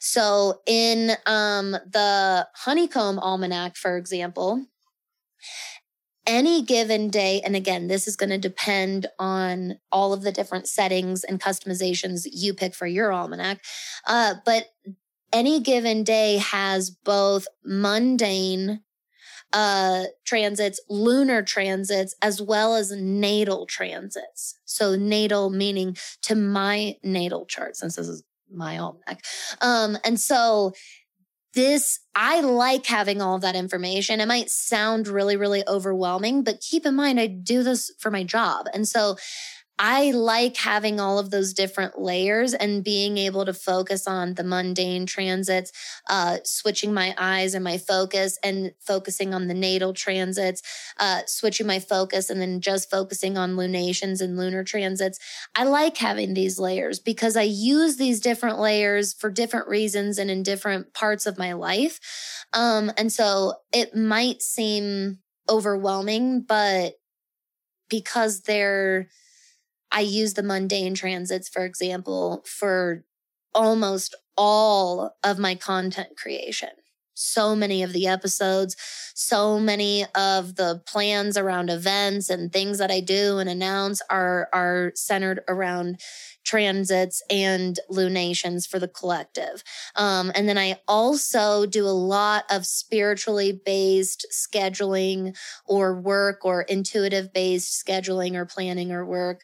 So 0.00 0.60
in 0.66 1.12
um, 1.24 1.70
the 1.70 2.46
honeycomb 2.54 3.18
almanac, 3.18 3.76
for 3.76 3.96
example, 3.96 4.66
any 6.26 6.62
given 6.62 7.10
day, 7.10 7.42
and 7.44 7.54
again, 7.54 7.86
this 7.88 8.08
is 8.08 8.16
going 8.16 8.30
to 8.30 8.38
depend 8.38 9.06
on 9.18 9.78
all 9.92 10.12
of 10.12 10.22
the 10.22 10.32
different 10.32 10.66
settings 10.66 11.22
and 11.22 11.40
customizations 11.40 12.26
you 12.32 12.54
pick 12.54 12.74
for 12.74 12.86
your 12.86 13.12
almanac. 13.12 13.62
Uh, 14.06 14.34
but 14.44 14.68
any 15.32 15.60
given 15.60 16.04
day 16.04 16.38
has 16.38 16.90
both 16.90 17.46
mundane 17.64 18.80
uh, 19.52 20.04
transits, 20.24 20.80
lunar 20.88 21.42
transits, 21.42 22.14
as 22.22 22.40
well 22.40 22.74
as 22.74 22.90
natal 22.90 23.66
transits. 23.66 24.58
So 24.64 24.96
natal 24.96 25.50
meaning 25.50 25.96
to 26.22 26.34
my 26.34 26.96
natal 27.02 27.46
chart, 27.46 27.76
since 27.76 27.96
this 27.96 28.08
is 28.08 28.24
my 28.50 28.78
almanac. 28.78 29.24
Um, 29.60 29.98
and 30.04 30.18
so 30.18 30.72
this, 31.54 32.00
I 32.14 32.40
like 32.40 32.86
having 32.86 33.22
all 33.22 33.36
of 33.36 33.42
that 33.42 33.56
information. 33.56 34.20
It 34.20 34.28
might 34.28 34.50
sound 34.50 35.08
really, 35.08 35.36
really 35.36 35.62
overwhelming, 35.66 36.44
but 36.44 36.60
keep 36.60 36.86
in 36.86 36.94
mind, 36.94 37.18
I 37.18 37.26
do 37.26 37.62
this 37.62 37.90
for 37.98 38.10
my 38.10 38.24
job. 38.24 38.66
And 38.74 38.86
so 38.86 39.16
I 39.78 40.12
like 40.12 40.56
having 40.56 41.00
all 41.00 41.18
of 41.18 41.30
those 41.30 41.52
different 41.52 41.98
layers 42.00 42.54
and 42.54 42.84
being 42.84 43.18
able 43.18 43.44
to 43.44 43.52
focus 43.52 44.06
on 44.06 44.34
the 44.34 44.44
mundane 44.44 45.04
transits, 45.04 45.72
uh, 46.08 46.38
switching 46.44 46.94
my 46.94 47.12
eyes 47.18 47.54
and 47.54 47.64
my 47.64 47.78
focus 47.78 48.38
and 48.44 48.72
focusing 48.78 49.34
on 49.34 49.48
the 49.48 49.54
natal 49.54 49.92
transits, 49.92 50.62
uh, 51.00 51.22
switching 51.26 51.66
my 51.66 51.80
focus 51.80 52.30
and 52.30 52.40
then 52.40 52.60
just 52.60 52.88
focusing 52.88 53.36
on 53.36 53.56
lunations 53.56 54.20
and 54.20 54.36
lunar 54.36 54.62
transits. 54.62 55.18
I 55.56 55.64
like 55.64 55.96
having 55.96 56.34
these 56.34 56.58
layers 56.58 57.00
because 57.00 57.36
I 57.36 57.42
use 57.42 57.96
these 57.96 58.20
different 58.20 58.60
layers 58.60 59.12
for 59.12 59.28
different 59.28 59.66
reasons 59.66 60.18
and 60.18 60.30
in 60.30 60.44
different 60.44 60.94
parts 60.94 61.26
of 61.26 61.36
my 61.36 61.52
life. 61.52 61.98
Um, 62.52 62.92
and 62.96 63.12
so 63.12 63.54
it 63.72 63.96
might 63.96 64.40
seem 64.40 65.18
overwhelming, 65.48 66.42
but 66.42 66.94
because 67.88 68.42
they're, 68.42 69.08
I 69.94 70.00
use 70.00 70.34
the 70.34 70.42
mundane 70.42 70.94
transits, 70.94 71.48
for 71.48 71.64
example, 71.64 72.42
for 72.44 73.04
almost 73.54 74.16
all 74.36 75.16
of 75.22 75.38
my 75.38 75.54
content 75.54 76.16
creation. 76.16 76.70
So 77.16 77.54
many 77.54 77.84
of 77.84 77.92
the 77.92 78.08
episodes, 78.08 78.74
so 79.14 79.60
many 79.60 80.04
of 80.16 80.56
the 80.56 80.82
plans 80.84 81.36
around 81.36 81.70
events 81.70 82.28
and 82.28 82.52
things 82.52 82.78
that 82.78 82.90
I 82.90 82.98
do 82.98 83.38
and 83.38 83.48
announce 83.48 84.02
are, 84.10 84.48
are 84.52 84.90
centered 84.96 85.40
around 85.46 86.00
transits 86.44 87.22
and 87.30 87.78
lunations 87.88 88.66
for 88.66 88.80
the 88.80 88.88
collective. 88.88 89.62
Um, 89.94 90.32
and 90.34 90.48
then 90.48 90.58
I 90.58 90.80
also 90.88 91.66
do 91.66 91.86
a 91.86 91.88
lot 91.88 92.44
of 92.50 92.66
spiritually 92.66 93.60
based 93.64 94.26
scheduling 94.32 95.36
or 95.66 95.94
work 95.94 96.44
or 96.44 96.62
intuitive 96.62 97.32
based 97.32 97.86
scheduling 97.86 98.34
or 98.34 98.44
planning 98.44 98.90
or 98.90 99.06
work 99.06 99.42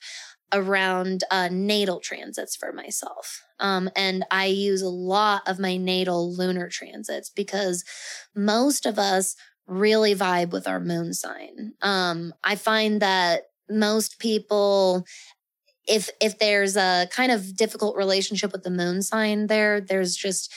around 0.52 1.24
uh, 1.30 1.48
natal 1.50 2.00
transits 2.00 2.56
for 2.56 2.72
myself. 2.72 3.42
Um, 3.58 3.90
and 3.94 4.24
I 4.30 4.46
use 4.46 4.82
a 4.82 4.88
lot 4.88 5.42
of 5.46 5.58
my 5.58 5.76
natal 5.76 6.34
lunar 6.34 6.68
transits 6.68 7.30
because 7.30 7.84
most 8.34 8.86
of 8.86 8.98
us 8.98 9.36
really 9.66 10.14
vibe 10.14 10.50
with 10.50 10.66
our 10.66 10.80
moon 10.80 11.14
sign. 11.14 11.72
Um, 11.80 12.34
I 12.42 12.56
find 12.56 13.00
that 13.02 13.44
most 13.68 14.18
people 14.18 15.04
if 15.86 16.10
if 16.20 16.38
there's 16.38 16.76
a 16.76 17.08
kind 17.10 17.32
of 17.32 17.56
difficult 17.56 17.96
relationship 17.96 18.52
with 18.52 18.62
the 18.64 18.70
moon 18.70 19.00
sign 19.00 19.46
there 19.46 19.80
there's 19.80 20.14
just 20.14 20.52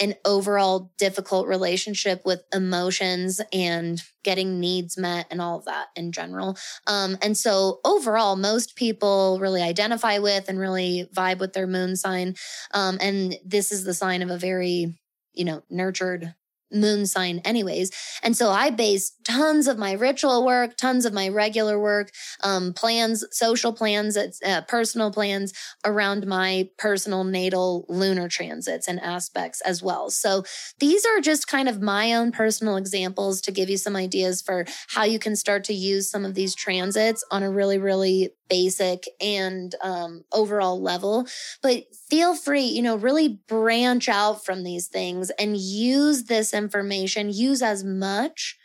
an 0.00 0.14
overall 0.24 0.92
difficult 0.98 1.48
relationship 1.48 2.22
with 2.24 2.42
emotions 2.52 3.40
and 3.52 4.00
getting 4.22 4.60
needs 4.60 4.96
met 4.96 5.26
and 5.30 5.40
all 5.40 5.58
of 5.58 5.64
that 5.64 5.88
in 5.96 6.12
general. 6.12 6.56
Um, 6.86 7.18
and 7.22 7.36
so 7.36 7.80
overall, 7.84 8.36
most 8.36 8.76
people 8.76 9.38
really 9.40 9.62
identify 9.62 10.18
with 10.18 10.48
and 10.48 10.58
really 10.58 11.08
vibe 11.14 11.38
with 11.38 11.52
their 11.52 11.66
moon 11.66 11.96
sign. 11.96 12.34
Um, 12.72 12.98
and 13.00 13.36
this 13.44 13.72
is 13.72 13.84
the 13.84 13.94
sign 13.94 14.22
of 14.22 14.30
a 14.30 14.38
very, 14.38 14.98
you 15.32 15.44
know, 15.44 15.62
nurtured 15.70 16.34
moon 16.72 17.06
sign 17.06 17.40
anyways. 17.44 17.90
And 18.22 18.36
so 18.36 18.50
I 18.50 18.70
base 18.70 19.12
tons 19.24 19.66
of 19.66 19.78
my 19.78 19.92
ritual 19.92 20.44
work, 20.44 20.76
tons 20.76 21.04
of 21.04 21.12
my 21.12 21.28
regular 21.28 21.78
work, 21.78 22.10
um, 22.42 22.72
plans, 22.72 23.24
social 23.30 23.72
plans, 23.72 24.16
uh, 24.16 24.62
personal 24.62 25.10
plans 25.10 25.52
around 25.84 26.26
my 26.26 26.68
personal 26.78 27.24
natal 27.24 27.84
lunar 27.88 28.28
transits 28.28 28.88
and 28.88 29.00
aspects 29.00 29.60
as 29.62 29.82
well. 29.82 30.10
So 30.10 30.44
these 30.78 31.04
are 31.04 31.20
just 31.20 31.46
kind 31.48 31.68
of 31.68 31.80
my 31.82 32.12
own 32.12 32.32
personal 32.32 32.76
examples 32.76 33.40
to 33.42 33.52
give 33.52 33.68
you 33.70 33.76
some 33.76 33.96
ideas 33.96 34.42
for 34.42 34.64
how 34.88 35.04
you 35.04 35.18
can 35.18 35.36
start 35.36 35.64
to 35.64 35.74
use 35.74 36.10
some 36.10 36.24
of 36.24 36.34
these 36.34 36.54
transits 36.54 37.24
on 37.30 37.42
a 37.42 37.50
really, 37.50 37.78
really 37.78 38.30
basic 38.48 39.04
and 39.20 39.74
um, 39.82 40.24
overall 40.32 40.80
level. 40.80 41.26
But 41.62 41.84
feel 42.08 42.34
free, 42.34 42.64
you 42.64 42.82
know, 42.82 42.96
really 42.96 43.40
branch 43.48 44.08
out 44.08 44.44
from 44.44 44.64
these 44.64 44.86
things 44.86 45.30
and 45.38 45.56
use 45.56 46.24
this 46.24 46.54
information, 46.54 47.30
use 47.30 47.62
as 47.62 47.84
much 47.84 48.56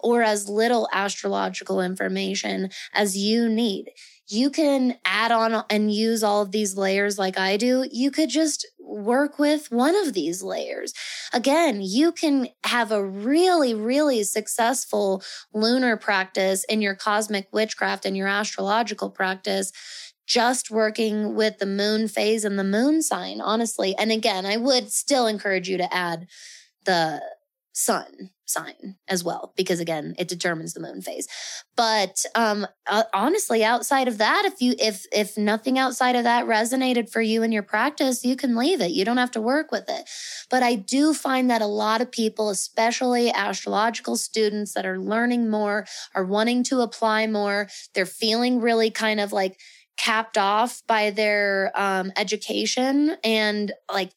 or 0.00 0.22
as 0.22 0.48
little 0.48 0.88
astrological 0.92 1.80
information 1.80 2.70
as 2.92 3.16
you 3.16 3.48
need. 3.48 3.90
You 4.28 4.50
can 4.50 4.98
add 5.04 5.32
on 5.32 5.64
and 5.68 5.92
use 5.92 6.22
all 6.22 6.42
of 6.42 6.52
these 6.52 6.76
layers 6.76 7.18
like 7.18 7.38
I 7.38 7.56
do. 7.56 7.86
You 7.90 8.10
could 8.10 8.30
just 8.30 8.66
work 8.78 9.38
with 9.38 9.70
one 9.70 9.96
of 9.96 10.12
these 10.12 10.42
layers. 10.42 10.92
Again, 11.32 11.80
you 11.82 12.12
can 12.12 12.48
have 12.64 12.92
a 12.92 13.04
really, 13.04 13.74
really 13.74 14.22
successful 14.22 15.22
lunar 15.52 15.96
practice 15.96 16.64
in 16.64 16.82
your 16.82 16.94
cosmic 16.94 17.48
witchcraft 17.52 18.04
and 18.04 18.16
your 18.16 18.28
astrological 18.28 19.10
practice 19.10 19.72
just 20.26 20.70
working 20.70 21.34
with 21.34 21.58
the 21.58 21.66
moon 21.66 22.08
phase 22.08 22.44
and 22.44 22.58
the 22.58 22.64
moon 22.64 23.02
sign, 23.02 23.40
honestly. 23.40 23.94
And 23.96 24.12
again, 24.12 24.46
I 24.46 24.56
would 24.56 24.92
still 24.92 25.26
encourage 25.26 25.68
you 25.68 25.76
to 25.78 25.92
add 25.92 26.26
the 26.84 27.20
sun 27.72 28.30
sign 28.52 28.96
as 29.08 29.24
well, 29.24 29.52
because 29.56 29.80
again, 29.80 30.14
it 30.18 30.28
determines 30.28 30.74
the 30.74 30.80
moon 30.80 31.00
phase. 31.00 31.26
But 31.76 32.24
um, 32.34 32.66
uh, 32.86 33.04
honestly, 33.14 33.64
outside 33.64 34.08
of 34.08 34.18
that, 34.18 34.44
if 34.44 34.60
you 34.60 34.74
if 34.78 35.06
if 35.12 35.38
nothing 35.38 35.78
outside 35.78 36.16
of 36.16 36.24
that 36.24 36.46
resonated 36.46 37.10
for 37.10 37.20
you 37.20 37.42
in 37.42 37.52
your 37.52 37.62
practice, 37.62 38.24
you 38.24 38.36
can 38.36 38.56
leave 38.56 38.80
it. 38.80 38.90
You 38.90 39.04
don't 39.04 39.16
have 39.16 39.30
to 39.32 39.40
work 39.40 39.72
with 39.72 39.88
it. 39.88 40.08
But 40.50 40.62
I 40.62 40.74
do 40.74 41.14
find 41.14 41.50
that 41.50 41.62
a 41.62 41.66
lot 41.66 42.00
of 42.00 42.12
people, 42.12 42.50
especially 42.50 43.30
astrological 43.30 44.16
students 44.16 44.74
that 44.74 44.86
are 44.86 44.98
learning 44.98 45.50
more, 45.50 45.86
are 46.14 46.24
wanting 46.24 46.62
to 46.64 46.80
apply 46.80 47.26
more. 47.26 47.68
They're 47.94 48.06
feeling 48.06 48.60
really 48.60 48.90
kind 48.90 49.20
of 49.20 49.32
like 49.32 49.58
capped 49.98 50.38
off 50.38 50.82
by 50.86 51.10
their 51.10 51.70
um, 51.74 52.12
education 52.16 53.16
and 53.22 53.72
like 53.92 54.10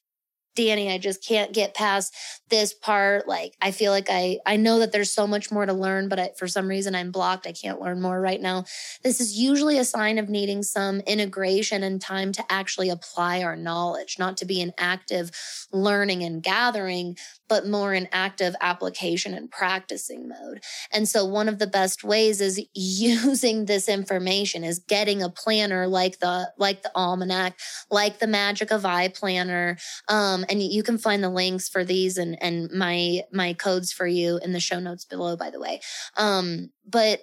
Danny, 0.55 0.91
I 0.91 0.97
just 0.97 1.25
can't 1.25 1.53
get 1.53 1.73
past 1.73 2.13
this 2.49 2.73
part. 2.73 3.27
Like, 3.27 3.55
I 3.61 3.71
feel 3.71 3.91
like 3.91 4.07
I, 4.09 4.39
I 4.45 4.55
know 4.55 4.79
that 4.79 4.91
there's 4.91 5.11
so 5.11 5.27
much 5.27 5.51
more 5.51 5.65
to 5.65 5.73
learn, 5.73 6.09
but 6.09 6.19
I, 6.19 6.29
for 6.37 6.47
some 6.47 6.67
reason 6.67 6.95
I'm 6.95 7.11
blocked. 7.11 7.47
I 7.47 7.51
can't 7.51 7.81
learn 7.81 8.01
more 8.01 8.19
right 8.19 8.41
now. 8.41 8.65
This 9.03 9.19
is 9.19 9.37
usually 9.37 9.77
a 9.77 9.85
sign 9.85 10.17
of 10.17 10.29
needing 10.29 10.63
some 10.63 10.99
integration 11.01 11.83
and 11.83 12.01
time 12.01 12.31
to 12.33 12.45
actually 12.49 12.89
apply 12.89 13.43
our 13.43 13.55
knowledge, 13.55 14.17
not 14.17 14.37
to 14.37 14.45
be 14.45 14.61
an 14.61 14.73
active 14.77 15.31
learning 15.71 16.23
and 16.23 16.41
gathering, 16.41 17.17
but 17.47 17.67
more 17.67 17.93
in 17.93 18.07
active 18.11 18.55
application 18.61 19.33
and 19.33 19.51
practicing 19.51 20.27
mode. 20.27 20.61
And 20.91 21.07
so 21.07 21.25
one 21.25 21.47
of 21.47 21.59
the 21.59 21.67
best 21.67 22.03
ways 22.03 22.41
is 22.41 22.61
using 22.73 23.65
this 23.65 23.87
information 23.87 24.63
is 24.63 24.79
getting 24.79 25.21
a 25.21 25.29
planner 25.29 25.87
like 25.87 26.19
the, 26.19 26.51
like 26.57 26.83
the 26.83 26.91
almanac, 26.95 27.57
like 27.89 28.19
the 28.19 28.27
Magic 28.27 28.71
of 28.71 28.85
I 28.85 29.07
planner. 29.07 29.77
Um, 30.07 30.45
and 30.49 30.61
you 30.61 30.83
can 30.83 30.97
find 30.97 31.23
the 31.23 31.29
links 31.29 31.69
for 31.69 31.83
these 31.83 32.17
and, 32.17 32.37
and 32.41 32.71
my, 32.71 33.21
my 33.31 33.53
codes 33.53 33.91
for 33.91 34.07
you 34.07 34.39
in 34.43 34.53
the 34.53 34.59
show 34.59 34.79
notes 34.79 35.05
below, 35.05 35.35
by 35.35 35.49
the 35.49 35.59
way. 35.59 35.79
Um, 36.17 36.71
but 36.87 37.21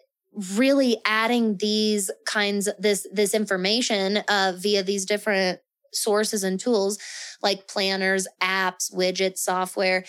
really 0.56 0.96
adding 1.04 1.56
these 1.58 2.10
kinds 2.26 2.68
this 2.78 3.06
this 3.12 3.34
information 3.34 4.18
uh, 4.28 4.54
via 4.56 4.82
these 4.82 5.04
different 5.04 5.60
sources 5.92 6.44
and 6.44 6.58
tools 6.58 6.98
like 7.42 7.68
planners, 7.68 8.26
apps, 8.40 8.92
widgets, 8.94 9.38
software. 9.38 10.04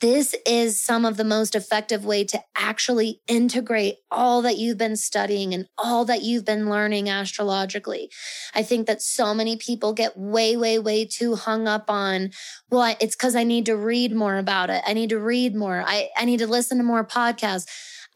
This 0.00 0.34
is 0.44 0.82
some 0.82 1.04
of 1.04 1.16
the 1.16 1.24
most 1.24 1.54
effective 1.54 2.04
way 2.04 2.24
to 2.24 2.42
actually 2.56 3.20
integrate 3.28 3.98
all 4.10 4.42
that 4.42 4.58
you've 4.58 4.76
been 4.76 4.96
studying 4.96 5.54
and 5.54 5.68
all 5.78 6.04
that 6.06 6.22
you've 6.22 6.44
been 6.44 6.68
learning 6.68 7.08
astrologically. 7.08 8.10
I 8.56 8.64
think 8.64 8.88
that 8.88 9.00
so 9.00 9.34
many 9.34 9.56
people 9.56 9.92
get 9.92 10.16
way, 10.16 10.56
way, 10.56 10.80
way 10.80 11.04
too 11.04 11.36
hung 11.36 11.68
up 11.68 11.88
on, 11.88 12.30
well, 12.70 12.96
it's 13.00 13.14
because 13.14 13.36
I 13.36 13.44
need 13.44 13.66
to 13.66 13.76
read 13.76 14.12
more 14.12 14.36
about 14.36 14.68
it. 14.68 14.82
I 14.84 14.94
need 14.94 15.10
to 15.10 15.20
read 15.20 15.54
more. 15.54 15.84
I, 15.86 16.08
I 16.16 16.24
need 16.24 16.40
to 16.40 16.48
listen 16.48 16.78
to 16.78 16.84
more 16.84 17.04
podcasts. 17.04 17.66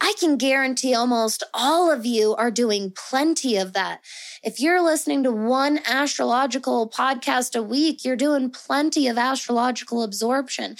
I 0.05 0.15
can 0.19 0.37
guarantee 0.37 0.97
almost 0.97 1.45
all 1.55 1.89
of 1.89 2.05
you 2.05 2.35
are 2.35 2.51
doing 2.51 2.91
plenty 2.91 3.57
of 3.57 3.73
that. 3.75 4.01
If 4.43 4.59
you're 4.59 4.83
listening 4.83 5.23
to 5.23 5.31
one 5.31 5.79
astrological 5.87 6.91
podcast 6.91 7.55
a 7.55 7.63
week, 7.63 8.05
you're 8.05 8.17
doing 8.17 8.51
plenty 8.51 9.07
of 9.07 9.17
astrological 9.17 10.03
absorption. 10.03 10.75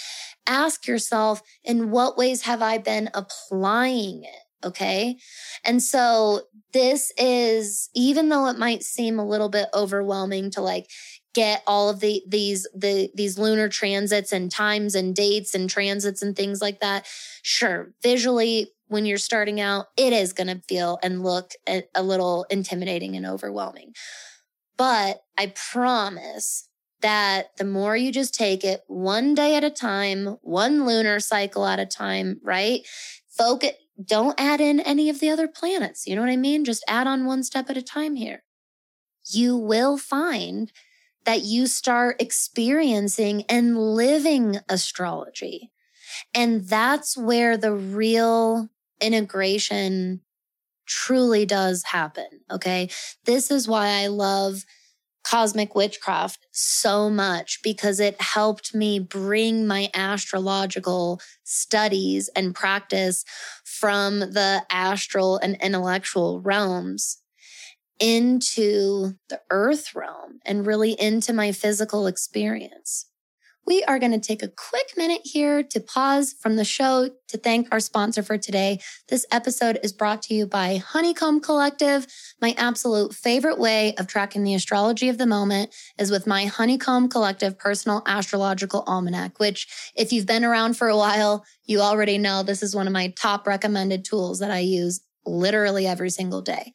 Ask 0.45 0.87
yourself, 0.87 1.41
in 1.63 1.89
what 1.89 2.17
ways 2.17 2.41
have 2.41 2.61
I 2.61 2.77
been 2.79 3.09
applying 3.13 4.25
it? 4.25 4.65
Okay. 4.65 5.15
And 5.63 5.81
so 5.81 6.41
this 6.73 7.13
is, 7.17 7.89
even 7.95 8.27
though 8.27 8.47
it 8.47 8.59
might 8.59 8.83
seem 8.83 9.19
a 9.19 9.25
little 9.25 9.49
bit 9.49 9.69
overwhelming 9.73 10.51
to 10.51 10.61
like 10.61 10.89
get 11.33 11.63
all 11.65 11.89
of 11.89 12.01
the 12.01 12.21
these 12.27 12.67
the 12.75 13.09
these 13.15 13.39
lunar 13.39 13.67
transits 13.67 14.31
and 14.31 14.51
times 14.51 14.93
and 14.95 15.15
dates 15.15 15.55
and 15.55 15.67
transits 15.69 16.21
and 16.21 16.35
things 16.35 16.61
like 16.61 16.79
that 16.79 17.07
sure 17.41 17.91
visually 18.03 18.69
when 18.93 19.05
you're 19.05 19.17
starting 19.17 19.59
out, 19.59 19.87
it 19.97 20.13
is 20.13 20.31
going 20.31 20.47
to 20.47 20.61
feel 20.69 20.99
and 21.03 21.23
look 21.23 21.51
a, 21.67 21.83
a 21.95 22.03
little 22.03 22.45
intimidating 22.49 23.15
and 23.15 23.25
overwhelming. 23.25 23.93
But 24.77 25.23
I 25.37 25.53
promise 25.71 26.69
that 27.01 27.47
the 27.57 27.65
more 27.65 27.97
you 27.97 28.11
just 28.11 28.33
take 28.33 28.63
it 28.63 28.81
one 28.87 29.35
day 29.35 29.55
at 29.55 29.63
a 29.63 29.69
time, 29.69 30.37
one 30.41 30.85
lunar 30.85 31.19
cycle 31.19 31.65
at 31.65 31.79
a 31.79 31.85
time, 31.85 32.39
right? 32.43 32.81
Focus, 33.27 33.71
don't 34.03 34.39
add 34.39 34.61
in 34.61 34.79
any 34.79 35.09
of 35.09 35.19
the 35.19 35.29
other 35.29 35.47
planets. 35.47 36.07
You 36.07 36.15
know 36.15 36.21
what 36.21 36.29
I 36.29 36.37
mean? 36.37 36.63
Just 36.63 36.85
add 36.87 37.07
on 37.07 37.25
one 37.25 37.43
step 37.43 37.69
at 37.69 37.77
a 37.77 37.81
time 37.81 38.15
here. 38.15 38.43
You 39.25 39.57
will 39.57 39.97
find 39.97 40.71
that 41.25 41.41
you 41.41 41.67
start 41.67 42.21
experiencing 42.21 43.43
and 43.49 43.77
living 43.77 44.59
astrology. 44.69 45.71
And 46.33 46.67
that's 46.67 47.17
where 47.17 47.57
the 47.57 47.73
real 47.73 48.69
integration 49.01 50.21
truly 50.85 51.45
does 51.45 51.83
happen. 51.83 52.27
Okay. 52.51 52.89
This 53.25 53.51
is 53.51 53.67
why 53.67 53.87
I 53.87 54.07
love 54.07 54.63
cosmic 55.23 55.73
witchcraft 55.73 56.45
so 56.51 57.09
much 57.09 57.61
because 57.63 57.99
it 57.99 58.19
helped 58.21 58.75
me 58.75 58.99
bring 58.99 59.65
my 59.65 59.89
astrological 59.93 61.21
studies 61.43 62.29
and 62.35 62.53
practice 62.53 63.23
from 63.63 64.19
the 64.19 64.63
astral 64.69 65.37
and 65.37 65.55
intellectual 65.61 66.41
realms 66.41 67.21
into 67.99 69.13
the 69.29 69.39
earth 69.49 69.95
realm 69.95 70.39
and 70.45 70.67
really 70.67 70.91
into 70.99 71.31
my 71.31 71.51
physical 71.53 72.05
experience 72.05 73.05
we 73.65 73.83
are 73.83 73.99
going 73.99 74.11
to 74.11 74.19
take 74.19 74.43
a 74.43 74.49
quick 74.49 74.93
minute 74.97 75.21
here 75.23 75.63
to 75.63 75.79
pause 75.79 76.35
from 76.39 76.55
the 76.55 76.65
show 76.65 77.09
to 77.27 77.37
thank 77.37 77.67
our 77.71 77.79
sponsor 77.79 78.21
for 78.21 78.37
today. 78.37 78.79
This 79.07 79.25
episode 79.31 79.79
is 79.81 79.93
brought 79.93 80.21
to 80.23 80.33
you 80.33 80.45
by 80.45 80.77
Honeycomb 80.77 81.39
Collective. 81.39 82.05
My 82.41 82.53
absolute 82.57 83.13
favorite 83.13 83.57
way 83.57 83.95
of 83.95 84.07
tracking 84.07 84.43
the 84.43 84.53
astrology 84.53 85.07
of 85.07 85.17
the 85.17 85.25
moment 85.25 85.73
is 85.97 86.11
with 86.11 86.27
my 86.27 86.45
Honeycomb 86.45 87.07
Collective 87.09 87.57
personal 87.57 88.03
astrological 88.05 88.83
almanac, 88.85 89.39
which 89.39 89.67
if 89.95 90.11
you've 90.11 90.27
been 90.27 90.43
around 90.43 90.75
for 90.75 90.89
a 90.89 90.97
while, 90.97 91.45
you 91.65 91.79
already 91.79 92.17
know 92.17 92.43
this 92.43 92.63
is 92.63 92.75
one 92.75 92.87
of 92.87 92.93
my 92.93 93.13
top 93.17 93.47
recommended 93.47 94.03
tools 94.03 94.39
that 94.39 94.51
I 94.51 94.59
use 94.59 95.01
literally 95.25 95.87
every 95.87 96.09
single 96.09 96.41
day. 96.41 96.73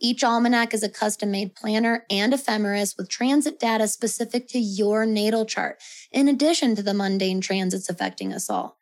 Each 0.00 0.24
almanac 0.24 0.74
is 0.74 0.82
a 0.82 0.88
custom 0.88 1.30
made 1.30 1.54
planner 1.54 2.04
and 2.10 2.34
ephemeris 2.34 2.96
with 2.96 3.08
transit 3.08 3.58
data 3.58 3.88
specific 3.88 4.48
to 4.48 4.58
your 4.58 5.06
natal 5.06 5.46
chart, 5.46 5.80
in 6.10 6.28
addition 6.28 6.74
to 6.76 6.82
the 6.82 6.94
mundane 6.94 7.40
transits 7.40 7.88
affecting 7.88 8.32
us 8.32 8.50
all. 8.50 8.78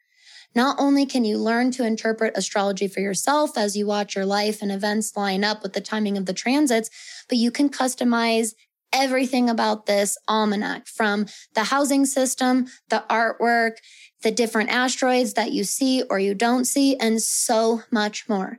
Not 0.54 0.76
only 0.78 1.06
can 1.06 1.24
you 1.24 1.38
learn 1.38 1.70
to 1.72 1.86
interpret 1.86 2.36
astrology 2.36 2.86
for 2.86 3.00
yourself 3.00 3.56
as 3.56 3.76
you 3.76 3.86
watch 3.86 4.14
your 4.14 4.26
life 4.26 4.60
and 4.60 4.70
events 4.70 5.16
line 5.16 5.44
up 5.44 5.62
with 5.62 5.72
the 5.72 5.80
timing 5.80 6.18
of 6.18 6.26
the 6.26 6.34
transits, 6.34 6.90
but 7.28 7.38
you 7.38 7.50
can 7.50 7.70
customize 7.70 8.54
everything 8.92 9.48
about 9.48 9.86
this 9.86 10.18
almanac 10.28 10.86
from 10.86 11.26
the 11.54 11.64
housing 11.64 12.04
system, 12.04 12.66
the 12.90 13.02
artwork, 13.08 13.76
the 14.22 14.30
different 14.30 14.68
asteroids 14.70 15.32
that 15.32 15.52
you 15.52 15.64
see 15.64 16.02
or 16.10 16.18
you 16.18 16.34
don't 16.34 16.66
see, 16.66 16.96
and 16.98 17.22
so 17.22 17.82
much 17.90 18.28
more. 18.28 18.58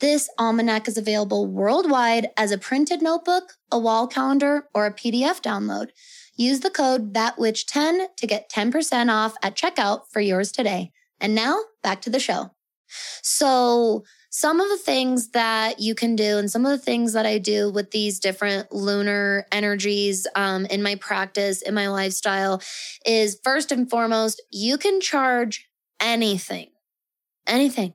This 0.00 0.30
almanac 0.38 0.86
is 0.86 0.96
available 0.96 1.46
worldwide 1.46 2.28
as 2.36 2.52
a 2.52 2.58
printed 2.58 3.02
notebook, 3.02 3.54
a 3.72 3.78
wall 3.78 4.06
calendar, 4.06 4.68
or 4.72 4.86
a 4.86 4.94
PDF 4.94 5.42
download. 5.42 5.88
Use 6.36 6.60
the 6.60 6.70
code 6.70 7.12
ThatWitch10 7.12 8.06
to 8.16 8.26
get 8.26 8.50
10% 8.50 9.12
off 9.12 9.34
at 9.42 9.56
checkout 9.56 10.02
for 10.12 10.20
yours 10.20 10.52
today. 10.52 10.92
And 11.20 11.34
now 11.34 11.58
back 11.82 12.00
to 12.02 12.10
the 12.10 12.20
show. 12.20 12.52
So, 13.22 14.04
some 14.30 14.60
of 14.60 14.68
the 14.68 14.78
things 14.78 15.30
that 15.30 15.80
you 15.80 15.94
can 15.94 16.14
do, 16.14 16.38
and 16.38 16.50
some 16.50 16.64
of 16.64 16.70
the 16.70 16.84
things 16.84 17.14
that 17.14 17.26
I 17.26 17.38
do 17.38 17.70
with 17.70 17.90
these 17.90 18.20
different 18.20 18.70
lunar 18.70 19.46
energies 19.50 20.26
um, 20.36 20.66
in 20.66 20.82
my 20.82 20.94
practice, 20.96 21.60
in 21.62 21.74
my 21.74 21.88
lifestyle, 21.88 22.62
is 23.04 23.40
first 23.42 23.72
and 23.72 23.88
foremost, 23.90 24.42
you 24.50 24.78
can 24.78 25.00
charge 25.00 25.68
anything, 25.98 26.68
anything. 27.46 27.94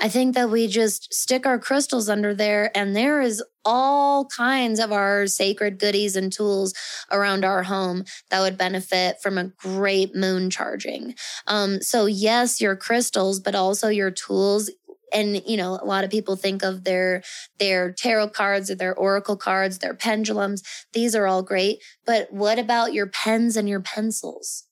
I 0.00 0.08
think 0.08 0.34
that 0.34 0.50
we 0.50 0.66
just 0.66 1.12
stick 1.12 1.46
our 1.46 1.58
crystals 1.58 2.08
under 2.08 2.34
there 2.34 2.70
and 2.74 2.96
there 2.96 3.20
is 3.20 3.42
all 3.66 4.24
kinds 4.24 4.80
of 4.80 4.92
our 4.92 5.26
sacred 5.26 5.78
goodies 5.78 6.16
and 6.16 6.32
tools 6.32 6.72
around 7.10 7.44
our 7.44 7.64
home 7.64 8.04
that 8.30 8.40
would 8.40 8.56
benefit 8.56 9.20
from 9.22 9.36
a 9.36 9.52
great 9.58 10.14
moon 10.14 10.48
charging. 10.48 11.14
Um, 11.46 11.82
so 11.82 12.06
yes, 12.06 12.62
your 12.62 12.76
crystals, 12.76 13.40
but 13.40 13.54
also 13.54 13.88
your 13.88 14.10
tools 14.10 14.70
and 15.12 15.42
you 15.46 15.56
know 15.56 15.78
a 15.80 15.84
lot 15.84 16.04
of 16.04 16.10
people 16.10 16.36
think 16.36 16.62
of 16.62 16.84
their 16.84 17.22
their 17.58 17.92
tarot 17.92 18.28
cards 18.28 18.70
or 18.70 18.76
their 18.76 18.94
oracle 18.94 19.36
cards 19.36 19.78
their 19.78 19.92
pendulums 19.92 20.62
these 20.92 21.16
are 21.16 21.26
all 21.26 21.42
great 21.42 21.82
but 22.06 22.32
what 22.32 22.60
about 22.60 22.92
your 22.92 23.08
pens 23.08 23.56
and 23.56 23.68
your 23.68 23.80
pencils 23.80 24.68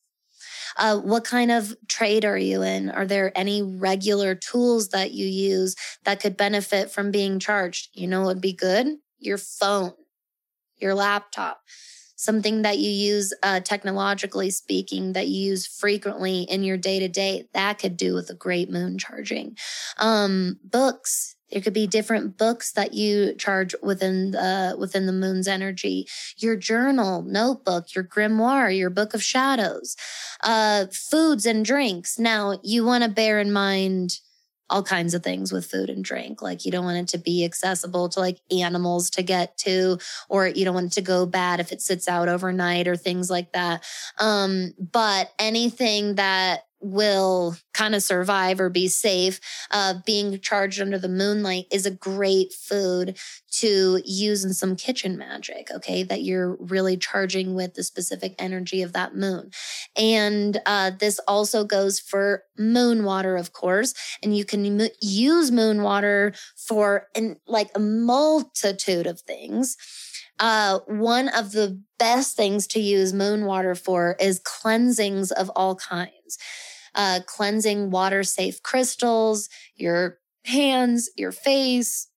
uh, 0.76 0.98
what 0.98 1.24
kind 1.24 1.50
of 1.50 1.74
trade 1.88 2.24
are 2.24 2.38
you 2.38 2.62
in? 2.62 2.90
Are 2.90 3.07
there 3.07 3.33
any 3.37 3.62
regular 3.62 4.35
tools 4.35 4.88
that 4.90 5.12
you 5.12 5.26
use 5.26 5.74
that 6.04 6.20
could 6.20 6.37
benefit 6.37 6.90
from 6.90 7.11
being 7.11 7.38
charged? 7.38 7.88
You 7.92 8.07
know, 8.07 8.22
it 8.24 8.26
would 8.26 8.40
be 8.40 8.52
good? 8.52 8.87
Your 9.18 9.38
phone, 9.38 9.92
your 10.78 10.94
laptop. 10.94 11.61
something 12.16 12.62
that 12.62 12.78
you 12.78 12.90
use 12.90 13.33
uh, 13.44 13.61
technologically 13.61 14.50
speaking 14.50 15.12
that 15.12 15.28
you 15.28 15.50
use 15.50 15.66
frequently 15.66 16.42
in 16.42 16.64
your 16.64 16.76
day 16.76 16.98
to 16.98 17.09
day, 17.09 17.48
that 17.54 17.78
could 17.78 17.96
do 17.96 18.14
with 18.14 18.28
a 18.28 18.35
great 18.35 18.70
moon 18.70 18.98
charging. 18.98 19.57
Um, 19.98 20.59
books, 20.64 21.37
there 21.50 21.62
could 21.62 21.74
be 21.74 21.87
different 21.87 22.37
books 22.37 22.72
that 22.72 22.94
you 22.94 23.34
charge 23.34 23.74
within 23.82 24.32
the 24.32 24.76
within 24.78 25.06
the 25.06 25.12
moon's 25.12 25.48
energy. 25.48 26.06
Your 26.37 26.56
journal, 26.56 27.22
notebook, 27.22 27.94
your 27.94 28.04
grimoire, 28.04 28.76
your 28.76 28.90
book 28.90 29.14
of 29.14 29.22
shadows, 29.22 29.96
uh, 30.42 30.87
foods 30.92 31.46
and 31.46 31.64
drinks. 31.64 32.18
Now 32.18 32.58
you 32.62 32.84
want 32.84 33.04
to 33.04 33.11
bear 33.11 33.40
in 33.40 33.52
mind 33.52 34.18
all 34.70 34.82
kinds 34.82 35.14
of 35.14 35.22
things 35.22 35.50
with 35.50 35.64
food 35.64 35.88
and 35.88 36.04
drink. 36.04 36.42
Like 36.42 36.64
you 36.64 36.70
don't 36.70 36.84
want 36.84 36.98
it 36.98 37.08
to 37.08 37.18
be 37.18 37.44
accessible 37.44 38.08
to 38.11 38.20
like 38.20 38.38
animals 38.50 39.11
to 39.11 39.22
get 39.22 39.56
to, 39.58 39.98
or 40.28 40.46
you 40.46 40.64
don't 40.64 40.74
want 40.74 40.88
it 40.88 40.92
to 40.92 41.00
go 41.00 41.24
bad 41.24 41.61
if 41.61 41.72
it 41.72 41.80
sits 41.80 42.06
out 42.06 42.28
overnight 42.28 42.87
or 42.87 42.96
things 42.96 43.30
like 43.30 43.52
that. 43.52 43.84
Um, 44.18 44.74
but 44.78 45.30
anything 45.38 46.16
that 46.16 46.64
will 46.81 47.57
kind 47.75 47.95
of 47.95 48.03
survive 48.03 48.61
or 48.61 48.69
be 48.71 48.88
safe, 48.88 49.41
uh, 49.71 49.95
being 50.07 50.38
charged 50.41 50.81
under 50.81 50.99
the 50.99 51.09
moonlight 51.09 51.67
is 51.73 51.87
a 51.87 51.91
great 51.91 52.53
food 52.53 53.17
to 53.51 54.01
use 54.05 54.45
in 54.45 54.53
some 54.55 54.77
kitchen 54.77 55.17
magic. 55.19 55.71
Okay. 55.75 56.03
That 56.03 56.23
you're 56.23 56.57
really 56.61 56.97
charging 56.97 57.55
with 57.55 57.75
the 57.75 57.83
specific 57.83 58.35
energy 58.38 58.83
of 58.83 58.93
that 58.93 59.14
moon. 59.17 59.51
And, 59.97 60.61
uh, 60.67 60.93
this 60.99 61.19
also 61.27 61.64
goes 61.64 61.99
for 62.01 62.45
moon 62.57 63.05
water, 63.05 63.37
of 63.37 63.53
course, 63.53 63.95
and 64.23 64.37
you 64.37 64.45
can 64.45 64.81
m- 64.81 64.88
use 65.01 65.51
moon 65.51 65.83
water 65.83 66.33
for 66.57 67.09
in, 67.14 67.37
like 67.47 67.71
a 67.75 67.79
multitude 67.81 69.07
of 69.07 69.21
things. 69.21 69.77
Uh, 70.38 70.79
one 70.87 71.29
of 71.29 71.53
the 71.53 71.81
best 71.99 72.37
things 72.37 72.67
to 72.69 72.81
use 72.81 73.12
moon 73.12 73.45
water 73.45 73.75
for 73.75 74.17
is 74.21 74.41
cleansings 74.45 75.33
of 75.33 75.51
all 75.57 75.75
kinds 75.75 76.38
uh, 76.94 77.20
cleansing 77.27 77.90
water 77.90 78.22
safe 78.24 78.62
crystals, 78.62 79.48
your 79.77 80.18
hands, 80.44 81.11
your 81.16 81.33
face, 81.33 82.09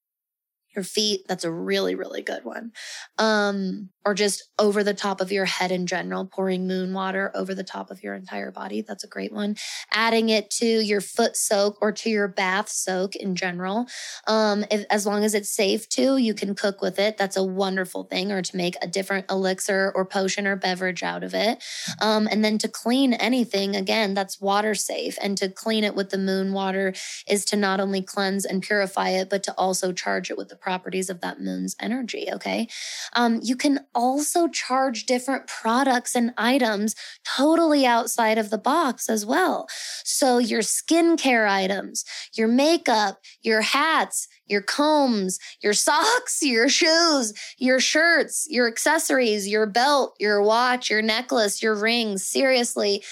your 0.76 0.84
feet. 0.84 1.22
That's 1.28 1.44
a 1.44 1.52
really, 1.52 1.96
really 1.96 2.22
good 2.22 2.46
one. 2.46 2.72
Um, 3.18 3.90
or 4.06 4.14
just 4.14 4.44
over 4.58 4.84
the 4.84 4.94
top 4.94 5.22
of 5.22 5.32
your 5.32 5.46
head 5.46 5.72
in 5.72 5.86
general, 5.86 6.26
pouring 6.26 6.68
moon 6.68 6.94
water 6.94 7.32
over 7.36 7.54
the 7.54 7.64
top 7.64 7.92
of 7.92 8.02
your 8.02 8.16
entire 8.16 8.52
body. 8.52 8.82
That's 8.82 9.04
a 9.04 9.08
great 9.08 9.32
one. 9.32 9.56
Adding 9.92 10.30
it 10.30 10.50
to 10.52 10.66
your 10.66 11.02
foot 11.02 11.36
soak 11.36 11.78
or 11.82 11.92
to 11.92 12.10
your 12.10 12.28
bath 12.28 12.70
soak 12.70 13.16
in 13.16 13.36
general. 13.36 13.88
Um, 14.28 14.66
if, 14.72 14.86
as 14.90 15.06
long 15.06 15.24
as 15.24 15.34
it's 15.34 15.50
safe 15.50 15.88
to, 15.90 16.18
you 16.18 16.34
can 16.34 16.56
cook 16.56 16.82
with 16.82 16.98
it. 17.00 17.18
That's 17.18 17.38
a 17.38 17.44
wonderful 17.44 18.04
thing, 18.06 18.32
or 18.32 18.42
to 18.42 18.58
make 18.58 18.76
a 18.82 18.88
different 18.88 19.30
elixir 19.30 19.92
or 19.96 20.06
potion 20.06 20.48
or 20.48 20.56
beverage 20.56 21.04
out 21.04 21.24
of 21.24 21.34
it. 21.34 21.64
Um, 22.02 22.28
and 22.32 22.44
then 22.44 22.58
to 22.60 22.68
clean 22.68 23.14
anything, 23.14 23.76
again, 23.76 24.14
that's 24.14 24.42
water 24.42 24.76
safe. 24.76 25.18
And 25.22 25.38
to 25.38 25.50
clean 25.50 25.84
it 25.84 25.96
with 25.96 26.10
the 26.10 26.18
moon 26.18 26.54
water 26.54 26.94
is 27.28 27.46
to 27.46 27.56
not 27.56 27.80
only 27.80 28.02
cleanse 28.02 28.46
and 28.46 28.64
purify 28.64 29.10
it, 29.10 29.30
but 29.30 29.44
to 29.44 29.54
also 29.58 29.92
charge 29.92 30.30
it 30.30 30.38
with 30.38 30.50
the 30.50 30.56
properties 30.56 31.10
of 31.10 31.22
that 31.22 31.40
moon's 31.40 31.76
energy. 31.80 32.28
Okay. 32.32 32.68
Um, 33.14 33.40
you 33.44 33.56
can 33.56 33.80
also 33.94 34.48
charge 34.48 35.06
different 35.06 35.48
products 35.48 36.16
and 36.16 36.34
items 36.38 36.96
totally 37.24 37.86
outside 37.86 38.38
of 38.38 38.50
the 38.50 38.58
box 38.58 39.10
as 39.10 39.26
well. 39.26 39.68
So 40.04 40.38
your 40.38 40.62
skincare 40.62 41.50
items, 41.50 42.06
your 42.34 42.48
makeup, 42.48 43.20
your 43.42 43.62
hats, 43.62 44.28
your 44.48 44.62
combs, 44.62 45.40
your 45.62 45.74
socks, 45.74 46.40
your 46.42 46.70
shoes, 46.70 47.34
your 47.58 47.80
shirts, 47.80 48.48
your 48.50 48.68
accessories, 48.68 49.48
your 49.48 49.66
belt, 49.66 50.16
your 50.20 50.42
watch, 50.42 50.90
your 50.90 51.02
necklace, 51.02 51.64
your 51.64 51.76
rings. 51.76 52.26
Seriously, 52.26 53.04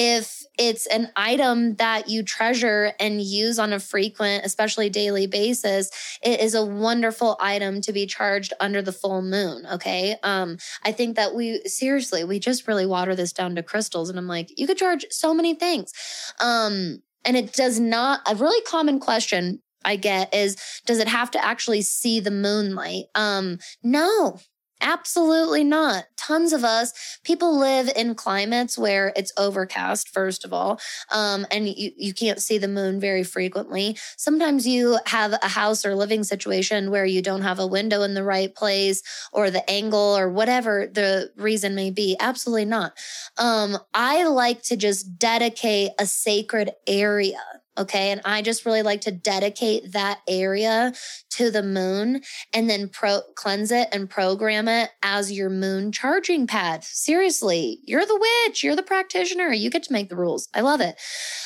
if 0.00 0.44
it's 0.56 0.86
an 0.86 1.10
item 1.16 1.74
that 1.74 2.08
you 2.08 2.22
treasure 2.22 2.92
and 3.00 3.20
use 3.20 3.58
on 3.58 3.72
a 3.72 3.80
frequent, 3.80 4.44
especially 4.44 4.88
daily 4.88 5.26
basis, 5.26 5.90
it 6.22 6.38
is 6.38 6.54
a 6.54 6.64
wonderful 6.64 7.36
item 7.40 7.80
to 7.80 7.92
be 7.92 8.06
charged 8.06 8.52
under 8.60 8.80
the 8.80 8.92
full 8.92 9.22
moon. 9.22 9.66
Okay. 9.66 10.14
Um, 10.22 10.56
I 10.84 10.92
think 10.92 11.16
that 11.16 11.34
we 11.34 11.62
seriously, 11.64 12.22
we 12.22 12.38
just 12.38 12.68
really 12.68 12.86
water 12.86 13.16
this 13.16 13.32
down 13.32 13.56
to 13.56 13.62
crystals. 13.64 14.08
And 14.08 14.16
I'm 14.20 14.28
like, 14.28 14.56
you 14.56 14.68
could 14.68 14.78
charge 14.78 15.04
so 15.10 15.34
many 15.34 15.56
things. 15.56 15.92
Um, 16.40 17.02
and 17.24 17.36
it 17.36 17.52
does 17.52 17.80
not, 17.80 18.20
a 18.30 18.36
really 18.36 18.62
common 18.62 19.00
question 19.00 19.60
I 19.84 19.96
get 19.96 20.32
is, 20.32 20.56
does 20.86 20.98
it 20.98 21.08
have 21.08 21.32
to 21.32 21.44
actually 21.44 21.82
see 21.82 22.20
the 22.20 22.30
moonlight? 22.30 23.06
Um, 23.16 23.58
no, 23.82 24.38
Absolutely 24.80 25.64
not. 25.64 26.04
Tons 26.16 26.52
of 26.52 26.62
us, 26.62 27.18
people 27.24 27.58
live 27.58 27.90
in 27.96 28.14
climates 28.14 28.78
where 28.78 29.12
it's 29.16 29.32
overcast, 29.36 30.08
first 30.08 30.44
of 30.44 30.52
all, 30.52 30.78
um, 31.10 31.46
and 31.50 31.68
you, 31.68 31.90
you 31.96 32.14
can't 32.14 32.40
see 32.40 32.58
the 32.58 32.68
moon 32.68 33.00
very 33.00 33.24
frequently. 33.24 33.96
Sometimes 34.16 34.66
you 34.68 34.98
have 35.06 35.34
a 35.42 35.48
house 35.48 35.84
or 35.84 35.96
living 35.96 36.22
situation 36.22 36.90
where 36.90 37.04
you 37.06 37.22
don't 37.22 37.42
have 37.42 37.58
a 37.58 37.66
window 37.66 38.02
in 38.02 38.14
the 38.14 38.22
right 38.22 38.54
place 38.54 39.02
or 39.32 39.50
the 39.50 39.68
angle 39.68 40.16
or 40.16 40.28
whatever 40.30 40.86
the 40.92 41.30
reason 41.36 41.74
may 41.74 41.90
be. 41.90 42.16
Absolutely 42.20 42.64
not. 42.66 42.92
Um, 43.36 43.78
I 43.94 44.24
like 44.24 44.62
to 44.64 44.76
just 44.76 45.18
dedicate 45.18 45.90
a 45.98 46.06
sacred 46.06 46.70
area 46.86 47.40
Okay. 47.78 48.10
And 48.10 48.20
I 48.24 48.42
just 48.42 48.66
really 48.66 48.82
like 48.82 49.00
to 49.02 49.12
dedicate 49.12 49.92
that 49.92 50.20
area 50.28 50.92
to 51.30 51.50
the 51.50 51.62
moon 51.62 52.22
and 52.52 52.68
then 52.68 52.88
pro 52.88 53.20
cleanse 53.36 53.70
it 53.70 53.88
and 53.92 54.10
program 54.10 54.66
it 54.68 54.90
as 55.02 55.30
your 55.30 55.48
moon 55.48 55.92
charging 55.92 56.46
pad. 56.46 56.82
Seriously, 56.82 57.78
you're 57.84 58.06
the 58.06 58.18
witch. 58.46 58.64
You're 58.64 58.76
the 58.76 58.82
practitioner. 58.82 59.52
You 59.52 59.70
get 59.70 59.84
to 59.84 59.92
make 59.92 60.08
the 60.08 60.16
rules. 60.16 60.48
I 60.54 60.60
love 60.62 60.80
it. 60.80 60.96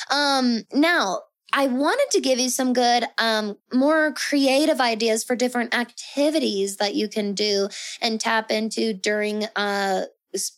Um, 0.09 0.63
now 0.73 1.21
I 1.55 1.67
wanted 1.67 2.07
to 2.13 2.19
give 2.19 2.39
you 2.39 2.49
some 2.49 2.73
good, 2.73 3.05
um, 3.19 3.57
more 3.71 4.11
creative 4.13 4.81
ideas 4.81 5.23
for 5.23 5.35
different 5.35 5.75
activities 5.75 6.77
that 6.77 6.95
you 6.95 7.07
can 7.07 7.35
do 7.35 7.69
and 8.01 8.19
tap 8.19 8.49
into 8.49 8.91
during, 8.93 9.45
uh, 9.55 10.05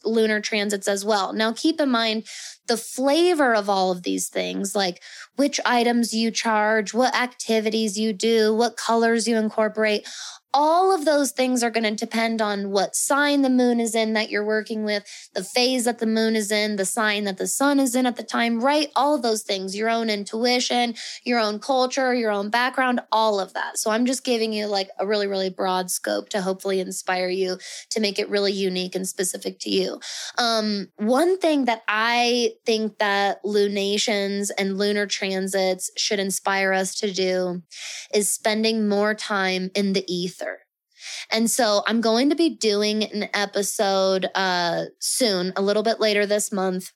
lunar 0.03 0.39
transits 0.39 0.87
as 0.87 1.05
well. 1.05 1.33
Now, 1.33 1.53
keep 1.53 1.79
in 1.79 1.89
mind 1.89 2.25
the 2.67 2.77
flavor 2.77 3.53
of 3.53 3.69
all 3.69 3.91
of 3.91 4.03
these 4.03 4.27
things, 4.27 4.75
like 4.75 5.01
which 5.35 5.59
items 5.65 6.13
you 6.13 6.31
charge, 6.31 6.93
what 6.93 7.15
activities 7.15 7.97
you 7.97 8.13
do, 8.13 8.53
what 8.53 8.77
colors 8.77 9.27
you 9.27 9.37
incorporate, 9.37 10.07
all 10.55 10.95
of 10.95 11.03
those 11.03 11.31
things 11.31 11.63
are 11.63 11.69
going 11.69 11.83
to 11.83 11.93
depend 11.93 12.41
on 12.41 12.71
what 12.71 12.95
sign 12.95 13.41
the 13.41 13.49
moon 13.49 13.81
is 13.81 13.93
in 13.93 14.13
that 14.13 14.29
you're 14.29 14.45
working 14.45 14.85
with, 14.85 15.03
the 15.33 15.43
phase 15.43 15.83
that 15.83 15.99
the 15.99 16.05
moon 16.05 16.33
is 16.33 16.49
in, 16.49 16.77
the 16.77 16.85
sign 16.85 17.25
that 17.25 17.37
the 17.37 17.45
sun 17.45 17.77
is 17.77 17.93
in 17.93 18.05
at 18.05 18.15
the 18.15 18.23
time, 18.23 18.61
right? 18.61 18.87
All 18.95 19.15
of 19.15 19.21
those 19.21 19.43
things, 19.43 19.75
your 19.75 19.89
own 19.89 20.09
intuition, 20.09 20.95
your 21.25 21.39
own 21.39 21.59
culture, 21.59 22.13
your 22.15 22.31
own 22.31 22.49
background, 22.49 23.01
all 23.11 23.41
of 23.41 23.51
that. 23.53 23.77
So 23.77 23.91
I'm 23.91 24.05
just 24.05 24.23
giving 24.23 24.53
you 24.53 24.67
like 24.67 24.89
a 24.97 25.05
really, 25.05 25.27
really 25.27 25.49
broad 25.49 25.91
scope 25.91 26.29
to 26.29 26.41
hopefully 26.41 26.79
inspire 26.79 27.27
you 27.27 27.57
to 27.89 27.99
make 27.99 28.17
it 28.17 28.29
really 28.29 28.53
unique 28.53 28.95
and 28.95 29.05
specific 29.05 29.59
to 29.59 29.69
you. 29.69 29.99
Um, 30.37 30.87
one 30.95 31.37
thing 31.37 31.65
that 31.65 31.81
I 31.89 32.53
think 32.65 32.99
that 32.99 33.43
lunations 33.43 34.51
and 34.51 34.77
lunar 34.77 35.05
transits 35.05 35.91
should 35.97 36.19
inspire 36.19 36.71
us 36.71 36.95
to 36.95 37.11
do 37.11 37.61
is 38.13 38.31
spending 38.31 38.87
more 38.87 39.13
time 39.13 39.69
in 39.75 39.91
the 39.91 40.05
ether 40.07 40.44
and 41.31 41.49
so 41.49 41.83
I'm 41.87 42.01
going 42.01 42.29
to 42.29 42.35
be 42.35 42.49
doing 42.49 43.03
an 43.03 43.29
episode 43.33 44.27
uh, 44.35 44.85
soon, 44.99 45.53
a 45.55 45.61
little 45.61 45.83
bit 45.83 45.99
later 45.99 46.25
this 46.25 46.51
month 46.51 46.91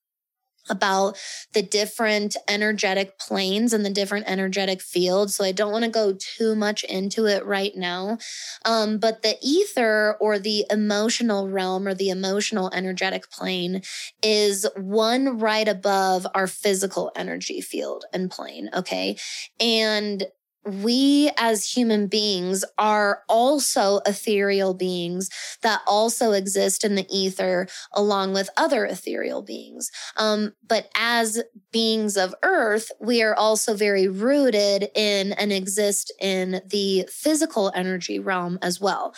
about 0.69 1.17
the 1.53 1.61
different 1.61 2.35
energetic 2.47 3.17
planes 3.19 3.73
and 3.73 3.85
the 3.85 3.89
different 3.89 4.29
energetic 4.29 4.81
fields. 4.81 5.35
So 5.35 5.43
I 5.43 5.51
don't 5.51 5.71
want 5.71 5.85
to 5.85 5.91
go 5.91 6.13
too 6.13 6.55
much 6.55 6.83
into 6.83 7.25
it 7.25 7.45
right 7.45 7.75
now. 7.75 8.17
Um, 8.65 8.99
but 8.99 9.23
the 9.23 9.35
ether 9.41 10.15
or 10.19 10.39
the 10.39 10.65
emotional 10.69 11.49
realm 11.49 11.87
or 11.87 11.93
the 11.93 12.09
emotional 12.09 12.69
energetic 12.73 13.29
plane 13.31 13.81
is 14.21 14.67
one 14.75 15.39
right 15.39 15.67
above 15.67 16.27
our 16.35 16.47
physical 16.47 17.11
energy 17.15 17.61
field 17.61 18.05
and 18.13 18.29
plane. 18.29 18.69
Okay. 18.73 19.17
And 19.59 20.27
we 20.65 21.31
as 21.37 21.69
human 21.69 22.07
beings 22.07 22.65
are 22.77 23.23
also 23.29 23.99
ethereal 24.05 24.73
beings 24.73 25.29
that 25.61 25.81
also 25.87 26.33
exist 26.33 26.83
in 26.83 26.95
the 26.95 27.07
ether 27.09 27.67
along 27.93 28.33
with 28.33 28.49
other 28.57 28.85
ethereal 28.85 29.41
beings. 29.41 29.89
Um, 30.17 30.53
but 30.67 30.89
as 30.95 31.41
beings 31.71 32.17
of 32.17 32.35
earth, 32.43 32.91
we 32.99 33.21
are 33.21 33.35
also 33.35 33.73
very 33.73 34.07
rooted 34.07 34.89
in 34.95 35.33
and 35.33 35.51
exist 35.53 36.13
in 36.19 36.61
the 36.65 37.07
physical 37.09 37.71
energy 37.73 38.19
realm 38.19 38.59
as 38.61 38.81
well. 38.81 39.13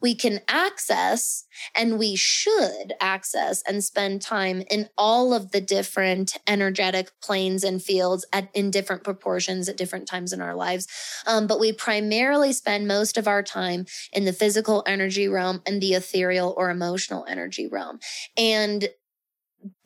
We 0.00 0.14
can 0.14 0.40
access 0.48 1.44
and 1.74 1.98
we 1.98 2.16
should 2.16 2.92
access 3.00 3.62
and 3.66 3.82
spend 3.82 4.22
time 4.22 4.62
in 4.70 4.88
all 4.96 5.34
of 5.34 5.50
the 5.50 5.60
different 5.60 6.36
energetic 6.46 7.10
planes 7.22 7.64
and 7.64 7.82
fields 7.82 8.24
at, 8.32 8.48
in 8.54 8.70
different 8.70 9.04
proportions 9.04 9.68
at 9.68 9.76
different 9.76 10.06
times 10.06 10.32
in 10.32 10.40
our 10.40 10.54
lives 10.54 10.83
lives. 10.84 11.22
Um, 11.26 11.46
but 11.46 11.60
we 11.60 11.72
primarily 11.72 12.52
spend 12.52 12.88
most 12.88 13.16
of 13.16 13.28
our 13.28 13.42
time 13.42 13.86
in 14.12 14.24
the 14.24 14.32
physical 14.32 14.82
energy 14.86 15.28
realm 15.28 15.62
and 15.66 15.80
the 15.80 15.94
ethereal 15.94 16.54
or 16.56 16.70
emotional 16.70 17.24
energy 17.28 17.66
realm. 17.66 17.98
And 18.36 18.88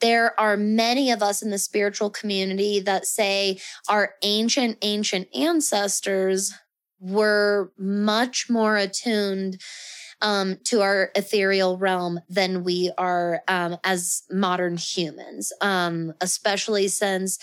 there 0.01 0.37
are 0.39 0.57
many 0.57 1.09
of 1.11 1.23
us 1.23 1.41
in 1.41 1.51
the 1.51 1.57
spiritual 1.57 2.09
community 2.09 2.81
that 2.81 3.05
say 3.05 3.59
our 3.87 4.15
ancient, 4.23 4.77
ancient 4.81 5.27
ancestors 5.33 6.53
were 6.99 7.71
much 7.77 8.49
more 8.49 8.75
attuned 8.75 9.61
um, 10.21 10.57
to 10.65 10.81
our 10.81 11.11
ethereal 11.15 11.77
realm 11.77 12.19
than 12.27 12.65
we 12.65 12.91
are 12.97 13.41
um, 13.47 13.77
as 13.85 14.23
modern 14.29 14.75
humans, 14.75 15.53
um, 15.61 16.13
especially 16.19 16.89
since 16.89 17.39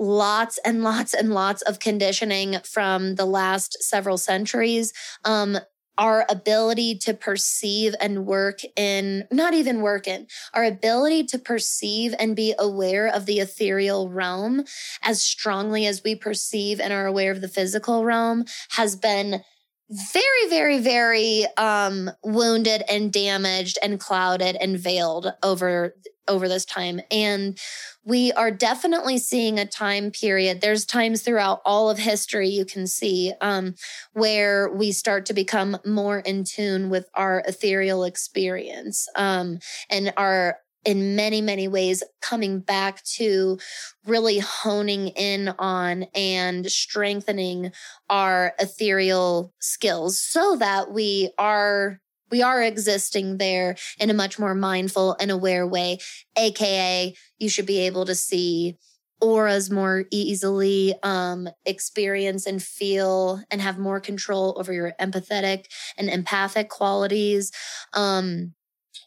lots 0.00 0.58
and 0.64 0.82
lots 0.84 1.14
and 1.14 1.32
lots 1.32 1.62
of 1.62 1.78
conditioning 1.78 2.56
from 2.64 3.14
the 3.14 3.26
last 3.26 3.82
several 3.82 4.18
centuries. 4.18 4.92
Um, 5.24 5.58
our 5.98 6.24
ability 6.30 6.96
to 6.96 7.12
perceive 7.12 7.94
and 8.00 8.24
work 8.24 8.60
in, 8.74 9.26
not 9.30 9.52
even 9.52 9.82
work 9.82 10.08
in, 10.08 10.26
our 10.54 10.64
ability 10.64 11.24
to 11.24 11.38
perceive 11.38 12.14
and 12.18 12.34
be 12.34 12.54
aware 12.58 13.06
of 13.06 13.26
the 13.26 13.38
ethereal 13.38 14.08
realm 14.08 14.64
as 15.02 15.20
strongly 15.20 15.86
as 15.86 16.02
we 16.02 16.14
perceive 16.14 16.80
and 16.80 16.90
are 16.90 17.04
aware 17.04 17.30
of 17.30 17.42
the 17.42 17.48
physical 17.48 18.02
realm 18.02 18.46
has 18.70 18.96
been 18.96 19.42
very, 19.90 20.48
very, 20.48 20.78
very 20.78 21.46
um, 21.56 22.10
wounded 22.22 22.82
and 22.88 23.12
damaged 23.12 23.78
and 23.82 23.98
clouded 23.98 24.56
and 24.60 24.78
veiled 24.78 25.32
over 25.42 25.94
over 26.28 26.48
this 26.48 26.64
time. 26.64 27.00
And 27.10 27.58
we 28.04 28.30
are 28.32 28.52
definitely 28.52 29.18
seeing 29.18 29.58
a 29.58 29.66
time 29.66 30.12
period. 30.12 30.60
There's 30.60 30.86
times 30.86 31.22
throughout 31.22 31.60
all 31.64 31.90
of 31.90 31.98
history 31.98 32.48
you 32.48 32.64
can 32.64 32.86
see 32.86 33.32
um, 33.40 33.74
where 34.12 34.70
we 34.72 34.92
start 34.92 35.26
to 35.26 35.34
become 35.34 35.76
more 35.84 36.20
in 36.20 36.44
tune 36.44 36.88
with 36.88 37.08
our 37.14 37.42
ethereal 37.48 38.04
experience 38.04 39.08
um, 39.16 39.58
and 39.90 40.12
our 40.16 40.58
in 40.84 41.16
many, 41.16 41.40
many 41.40 41.68
ways, 41.68 42.02
coming 42.20 42.60
back 42.60 43.02
to 43.04 43.58
really 44.06 44.38
honing 44.38 45.08
in 45.08 45.48
on 45.58 46.04
and 46.14 46.70
strengthening 46.70 47.72
our 48.08 48.54
ethereal 48.58 49.52
skills 49.60 50.20
so 50.20 50.56
that 50.56 50.92
we 50.92 51.30
are 51.38 52.00
we 52.30 52.42
are 52.42 52.62
existing 52.62 53.38
there 53.38 53.74
in 53.98 54.08
a 54.08 54.14
much 54.14 54.38
more 54.38 54.54
mindful 54.54 55.16
and 55.20 55.32
aware 55.32 55.66
way 55.66 55.98
aka 56.36 57.12
you 57.38 57.48
should 57.48 57.66
be 57.66 57.80
able 57.80 58.04
to 58.04 58.14
see 58.14 58.76
auras 59.20 59.70
more 59.70 60.04
easily 60.10 60.94
um, 61.02 61.48
experience 61.64 62.46
and 62.46 62.62
feel 62.62 63.42
and 63.50 63.60
have 63.60 63.78
more 63.78 64.00
control 64.00 64.54
over 64.58 64.72
your 64.72 64.92
empathetic 65.00 65.66
and 65.96 66.08
empathic 66.08 66.68
qualities. 66.68 67.52
Um, 67.92 68.54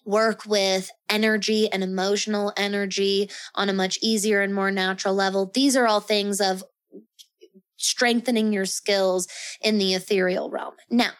work 0.05 0.45
with 0.45 0.91
energy 1.09 1.71
and 1.71 1.83
emotional 1.83 2.53
energy 2.57 3.29
on 3.55 3.69
a 3.69 3.73
much 3.73 3.99
easier 4.01 4.41
and 4.41 4.53
more 4.53 4.71
natural 4.71 5.13
level. 5.13 5.51
These 5.53 5.75
are 5.75 5.87
all 5.87 6.01
things 6.01 6.41
of 6.41 6.63
strengthening 7.77 8.53
your 8.53 8.65
skills 8.65 9.27
in 9.61 9.77
the 9.77 9.93
ethereal 9.93 10.49
realm. 10.49 10.73
Now, 10.89 11.11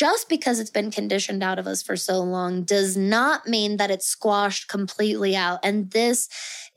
just 0.00 0.30
because 0.30 0.58
it's 0.58 0.70
been 0.70 0.90
conditioned 0.90 1.42
out 1.42 1.58
of 1.58 1.66
us 1.66 1.82
for 1.82 1.94
so 1.94 2.20
long 2.20 2.62
does 2.62 2.96
not 2.96 3.46
mean 3.46 3.76
that 3.76 3.90
it's 3.90 4.06
squashed 4.06 4.66
completely 4.66 5.36
out. 5.36 5.60
And 5.62 5.90
this 5.90 6.26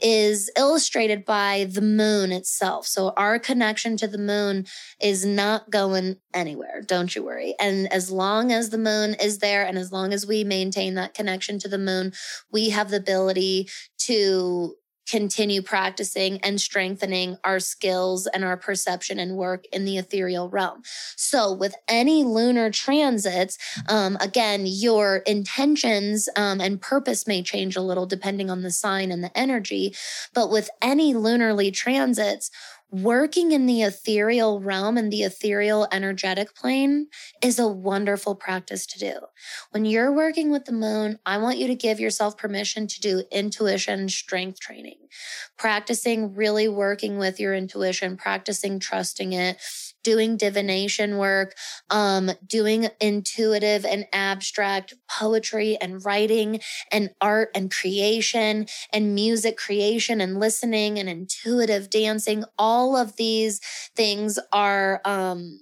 is 0.01 0.51
illustrated 0.57 1.23
by 1.23 1.65
the 1.71 1.79
moon 1.79 2.33
itself. 2.33 2.85
So 2.85 3.13
our 3.15 3.39
connection 3.39 3.95
to 3.95 4.09
the 4.09 4.17
moon 4.17 4.65
is 5.01 5.25
not 5.25 5.71
going 5.71 6.17
anywhere. 6.33 6.81
Don't 6.85 7.15
you 7.15 7.23
worry. 7.23 7.55
And 7.61 7.89
as 7.93 8.11
long 8.11 8.51
as 8.51 8.71
the 8.71 8.77
moon 8.77 9.15
is 9.21 9.39
there 9.39 9.65
and 9.65 9.77
as 9.77 9.89
long 9.89 10.11
as 10.11 10.27
we 10.27 10.43
maintain 10.43 10.95
that 10.95 11.13
connection 11.13 11.59
to 11.59 11.69
the 11.69 11.77
moon, 11.77 12.11
we 12.51 12.71
have 12.71 12.89
the 12.89 12.97
ability 12.97 13.69
to 13.99 14.75
continue 15.09 15.61
practicing 15.61 16.39
and 16.41 16.59
strengthening 16.59 17.37
our 17.43 17.59
skills 17.59 18.27
and 18.27 18.43
our 18.43 18.57
perception 18.57 19.19
and 19.19 19.35
work 19.35 19.65
in 19.71 19.85
the 19.85 19.97
ethereal 19.97 20.49
realm. 20.49 20.81
So, 21.15 21.51
with 21.51 21.75
any 21.87 22.23
lunar 22.23 22.69
transits, 22.69 23.57
um, 23.87 24.17
again, 24.19 24.63
your 24.65 25.17
intentions 25.17 26.29
um, 26.35 26.61
and 26.61 26.81
purpose 26.81 27.27
may 27.27 27.43
change 27.43 27.75
a 27.75 27.81
little 27.81 28.05
depending 28.05 28.49
on 28.49 28.61
the 28.61 28.71
sign 28.71 29.11
and 29.11 29.23
the 29.23 29.37
energy. 29.37 29.95
But 30.33 30.49
with 30.49 30.69
any 30.81 31.13
lunarly 31.13 31.73
transits, 31.73 32.49
working 32.93 33.53
in 33.53 33.65
the 33.65 33.81
ethereal 33.81 34.61
realm 34.61 34.97
and 34.97 35.11
the 35.11 35.23
ethereal 35.23 35.87
energetic 35.91 36.55
plane 36.55 37.07
is 37.41 37.57
a 37.57 37.67
wonderful 37.67 38.35
practice 38.35 38.85
to 38.85 38.99
do. 38.99 39.13
When 39.71 39.83
you're 39.83 40.13
working 40.13 40.51
with 40.51 40.65
the 40.65 40.73
moon, 40.73 41.17
I 41.25 41.39
want 41.39 41.57
you 41.57 41.65
to 41.65 41.75
give 41.75 41.99
yourself 41.99 42.37
permission 42.37 42.85
to 42.85 43.01
do 43.01 43.23
intuition 43.31 44.09
strength 44.09 44.59
training, 44.59 44.99
practicing 45.57 46.35
really 46.35 46.67
working 46.67 47.17
with 47.17 47.39
your 47.39 47.55
intuition, 47.55 48.15
practicing 48.15 48.79
trusting 48.79 49.33
it, 49.33 49.57
doing 50.03 50.37
divination 50.37 51.17
work, 51.17 51.55
um, 51.89 52.31
doing 52.45 52.87
intuitive 52.99 53.85
and 53.85 54.05
abstract 54.13 54.93
poetry 55.09 55.77
and 55.81 56.03
writing 56.05 56.59
and 56.91 57.09
art 57.21 57.49
and 57.55 57.71
creation 57.71 58.67
and 58.91 59.15
music 59.15 59.57
creation 59.57 60.21
and 60.21 60.39
listening 60.39 60.99
and 60.99 61.09
intuitive 61.09 61.89
dancing. 61.89 62.43
All 62.57 62.95
of 62.97 63.15
these 63.15 63.59
things 63.95 64.39
are, 64.51 65.01
um, 65.05 65.59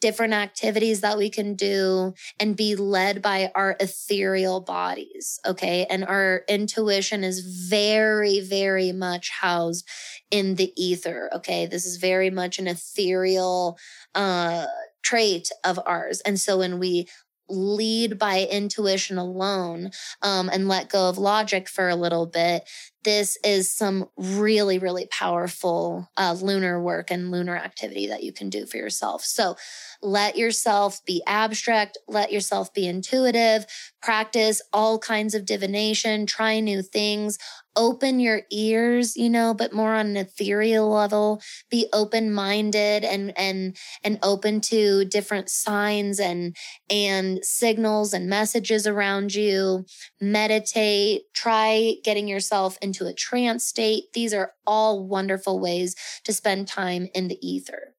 different 0.00 0.32
activities 0.32 1.00
that 1.00 1.18
we 1.18 1.30
can 1.30 1.54
do 1.54 2.14
and 2.38 2.56
be 2.56 2.74
led 2.74 3.22
by 3.22 3.50
our 3.54 3.76
ethereal 3.80 4.60
bodies. 4.60 5.38
Okay. 5.46 5.86
And 5.88 6.04
our 6.04 6.42
intuition 6.48 7.24
is 7.24 7.40
very, 7.40 8.40
very 8.40 8.92
much 8.92 9.30
housed 9.30 9.86
in 10.30 10.54
the 10.56 10.72
ether. 10.76 11.30
Okay. 11.34 11.66
This 11.66 11.86
is 11.86 11.96
very 11.96 12.30
much 12.30 12.58
an 12.58 12.66
ethereal, 12.66 13.78
uh, 14.14 14.66
trait 15.02 15.48
of 15.64 15.78
ours. 15.86 16.20
And 16.22 16.38
so 16.38 16.58
when 16.58 16.78
we 16.78 17.06
lead 17.48 18.18
by 18.18 18.46
intuition 18.50 19.18
alone 19.18 19.90
um, 20.22 20.48
and 20.48 20.68
let 20.68 20.88
go 20.88 21.08
of 21.08 21.18
logic 21.18 21.68
for 21.68 21.88
a 21.88 21.96
little 21.96 22.26
bit, 22.26 22.68
this 23.04 23.38
is 23.44 23.72
some 23.72 24.08
really, 24.16 24.78
really 24.78 25.06
powerful 25.10 26.08
uh, 26.16 26.36
lunar 26.40 26.82
work 26.82 27.10
and 27.10 27.30
lunar 27.30 27.56
activity 27.56 28.06
that 28.08 28.22
you 28.22 28.32
can 28.32 28.50
do 28.50 28.66
for 28.66 28.76
yourself. 28.76 29.24
So 29.24 29.56
let 30.02 30.36
yourself 30.36 31.04
be 31.04 31.22
abstract, 31.26 31.98
let 32.08 32.32
yourself 32.32 32.72
be 32.72 32.86
intuitive, 32.86 33.66
practice 34.02 34.62
all 34.72 34.98
kinds 34.98 35.34
of 35.34 35.44
divination, 35.44 36.26
try 36.26 36.60
new 36.60 36.82
things, 36.82 37.38
open 37.76 38.18
your 38.18 38.42
ears, 38.50 39.16
you 39.16 39.30
know, 39.30 39.54
but 39.54 39.72
more 39.72 39.94
on 39.94 40.06
an 40.06 40.16
ethereal 40.16 40.88
level, 40.90 41.40
be 41.70 41.86
open 41.92 42.32
minded 42.32 43.04
and, 43.04 43.32
and, 43.38 43.76
and 44.02 44.18
open 44.22 44.60
to 44.60 45.04
different 45.04 45.48
signs 45.48 46.18
and, 46.18 46.56
and 46.88 47.38
signals 47.44 48.12
and 48.12 48.28
messages 48.28 48.86
around 48.86 49.34
you. 49.34 49.84
Meditate, 50.20 51.22
try 51.34 51.94
getting 52.04 52.26
yourself 52.26 52.76
into 52.90 53.06
a 53.06 53.14
trance 53.14 53.64
state. 53.64 54.12
These 54.14 54.34
are 54.34 54.52
all 54.66 55.06
wonderful 55.06 55.60
ways 55.60 55.94
to 56.24 56.32
spend 56.32 56.66
time 56.66 57.06
in 57.14 57.28
the 57.28 57.38
ether. 57.46 57.94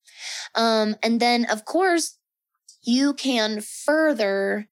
Um, 0.53 0.95
and 1.01 1.21
then, 1.21 1.45
of 1.45 1.63
course, 1.63 2.17
you 2.83 3.13
can 3.13 3.61
further 3.61 4.67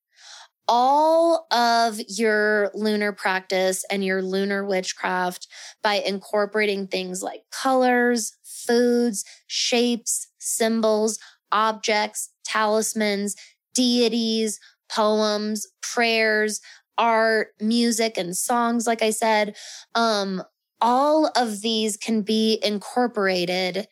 all 0.67 1.47
of 1.51 1.99
your 2.09 2.69
lunar 2.73 3.13
practice 3.13 3.85
and 3.89 4.03
your 4.03 4.21
lunar 4.21 4.65
witchcraft 4.65 5.47
by 5.81 5.95
incorporating 5.95 6.85
things 6.85 7.23
like 7.23 7.43
colors, 7.49 8.35
foods, 8.43 9.23
shapes, 9.47 10.27
symbols, 10.37 11.17
objects, 11.51 12.29
talismans, 12.43 13.35
deities, 13.73 14.59
poems, 14.89 15.67
prayers, 15.81 16.59
art, 16.99 17.55
music, 17.59 18.17
and 18.17 18.37
songs, 18.37 18.85
like 18.85 19.01
I 19.01 19.09
said. 19.09 19.55
Um, 19.95 20.43
all 20.81 21.31
of 21.35 21.61
these 21.61 21.97
can 21.97 22.21
be 22.21 22.59
incorporated 22.63 23.87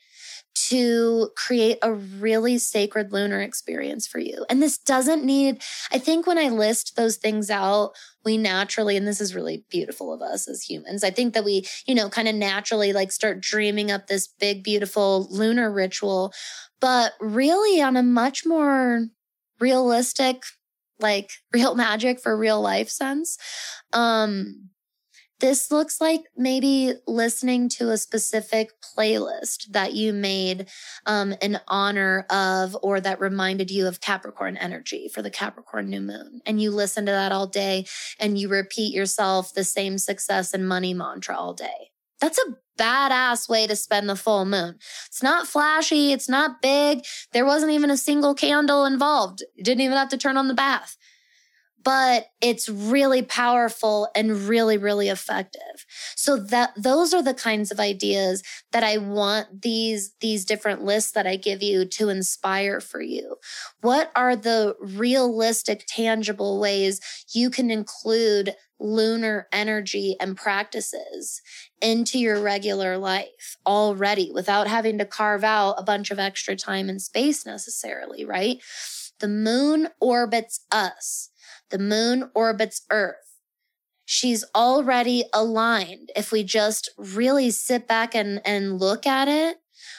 to 0.69 1.29
create 1.35 1.77
a 1.83 1.93
really 1.93 2.57
sacred 2.57 3.13
lunar 3.13 3.41
experience 3.41 4.07
for 4.07 4.19
you. 4.19 4.45
And 4.49 4.61
this 4.61 4.77
doesn't 4.77 5.23
need, 5.23 5.61
I 5.91 5.99
think 5.99 6.25
when 6.25 6.37
I 6.37 6.49
list 6.49 6.95
those 6.95 7.17
things 7.17 7.49
out, 7.49 7.91
we 8.25 8.37
naturally, 8.37 8.97
and 8.97 9.07
this 9.07 9.21
is 9.21 9.35
really 9.35 9.65
beautiful 9.69 10.11
of 10.11 10.21
us 10.21 10.47
as 10.47 10.63
humans, 10.63 11.03
I 11.03 11.11
think 11.11 11.33
that 11.33 11.45
we, 11.45 11.65
you 11.85 11.93
know, 11.93 12.09
kind 12.09 12.27
of 12.27 12.35
naturally 12.35 12.91
like 12.91 13.11
start 13.11 13.39
dreaming 13.39 13.91
up 13.91 14.07
this 14.07 14.27
big, 14.39 14.63
beautiful 14.63 15.27
lunar 15.29 15.71
ritual, 15.71 16.33
but 16.81 17.13
really 17.19 17.81
on 17.81 17.95
a 17.95 18.03
much 18.03 18.45
more 18.45 19.05
realistic, 19.59 20.43
like 20.99 21.31
real 21.53 21.75
magic 21.75 22.19
for 22.19 22.37
real 22.37 22.61
life 22.61 22.89
sense. 22.89 23.37
Um, 23.93 24.69
This 25.39 25.69
looks 25.71 26.01
like 26.01 26.21
maybe 26.35 26.93
listening 27.05 27.69
to 27.77 27.91
a 27.91 27.97
specific 27.97 28.71
playlist 28.81 29.71
that 29.71 29.93
you 29.93 30.11
made 30.11 30.67
um, 31.05 31.35
in 31.41 31.59
honor 31.67 32.25
of 32.31 32.75
or 32.81 32.99
that 33.01 33.19
reminded 33.19 33.69
you 33.69 33.85
of 33.87 34.01
Capricorn 34.01 34.57
energy 34.57 35.07
for 35.13 35.21
the 35.21 35.29
Capricorn 35.29 35.89
new 35.89 36.01
moon. 36.01 36.41
And 36.45 36.59
you 36.59 36.71
listen 36.71 37.05
to 37.05 37.11
that 37.11 37.31
all 37.31 37.45
day 37.45 37.85
and 38.19 38.39
you 38.39 38.49
repeat 38.49 38.95
yourself 38.95 39.53
the 39.53 39.63
same 39.63 39.99
success 39.99 40.55
and 40.55 40.67
money 40.67 40.95
mantra 40.95 41.37
all 41.37 41.53
day. 41.53 41.91
That's 42.19 42.39
a 42.39 42.55
badass 42.81 43.49
way 43.49 43.67
to 43.67 43.75
spend 43.75 44.09
the 44.09 44.15
full 44.15 44.45
moon. 44.45 44.75
It's 45.07 45.23
not 45.23 45.47
flashy. 45.47 46.11
It's 46.11 46.29
not 46.29 46.61
big. 46.61 47.03
There 47.33 47.45
wasn't 47.45 47.71
even 47.71 47.89
a 47.89 47.97
single 47.97 48.33
candle 48.35 48.85
involved. 48.85 49.43
Didn't 49.61 49.81
even 49.81 49.97
have 49.97 50.09
to 50.09 50.17
turn 50.17 50.37
on 50.37 50.47
the 50.47 50.53
bath 50.53 50.97
but 51.83 52.27
it's 52.41 52.67
really 52.67 53.21
powerful 53.21 54.09
and 54.15 54.47
really 54.47 54.77
really 54.77 55.09
effective. 55.09 55.85
So 56.15 56.37
that 56.37 56.71
those 56.75 57.13
are 57.13 57.23
the 57.23 57.33
kinds 57.33 57.71
of 57.71 57.79
ideas 57.79 58.43
that 58.71 58.83
i 58.83 58.97
want 58.97 59.61
these 59.61 60.13
these 60.19 60.45
different 60.45 60.83
lists 60.83 61.11
that 61.11 61.27
i 61.27 61.35
give 61.35 61.61
you 61.63 61.85
to 61.85 62.09
inspire 62.09 62.79
for 62.79 63.01
you. 63.01 63.37
What 63.81 64.11
are 64.15 64.35
the 64.35 64.75
realistic 64.79 65.85
tangible 65.87 66.59
ways 66.59 66.99
you 67.33 67.49
can 67.49 67.71
include 67.71 68.55
lunar 68.79 69.47
energy 69.51 70.15
and 70.19 70.37
practices 70.37 71.41
into 71.81 72.19
your 72.19 72.39
regular 72.39 72.97
life 72.97 73.57
already 73.65 74.31
without 74.31 74.67
having 74.67 74.99
to 74.99 75.05
carve 75.05 75.43
out 75.43 75.73
a 75.77 75.83
bunch 75.83 76.11
of 76.11 76.19
extra 76.19 76.55
time 76.55 76.89
and 76.89 77.01
space 77.01 77.45
necessarily 77.45 78.25
right? 78.25 78.57
The 79.19 79.27
moon 79.27 79.87
orbits 79.99 80.59
us 80.71 81.29
the 81.69 81.79
moon 81.79 82.29
orbits 82.33 82.81
Earth. 82.89 83.15
She's 84.05 84.45
already 84.55 85.25
aligned. 85.33 86.11
If 86.15 86.31
we 86.31 86.43
just 86.43 86.89
really 86.97 87.51
sit 87.51 87.87
back 87.87 88.15
and, 88.15 88.41
and 88.45 88.79
look 88.79 89.05
at 89.05 89.27
it, 89.27 89.57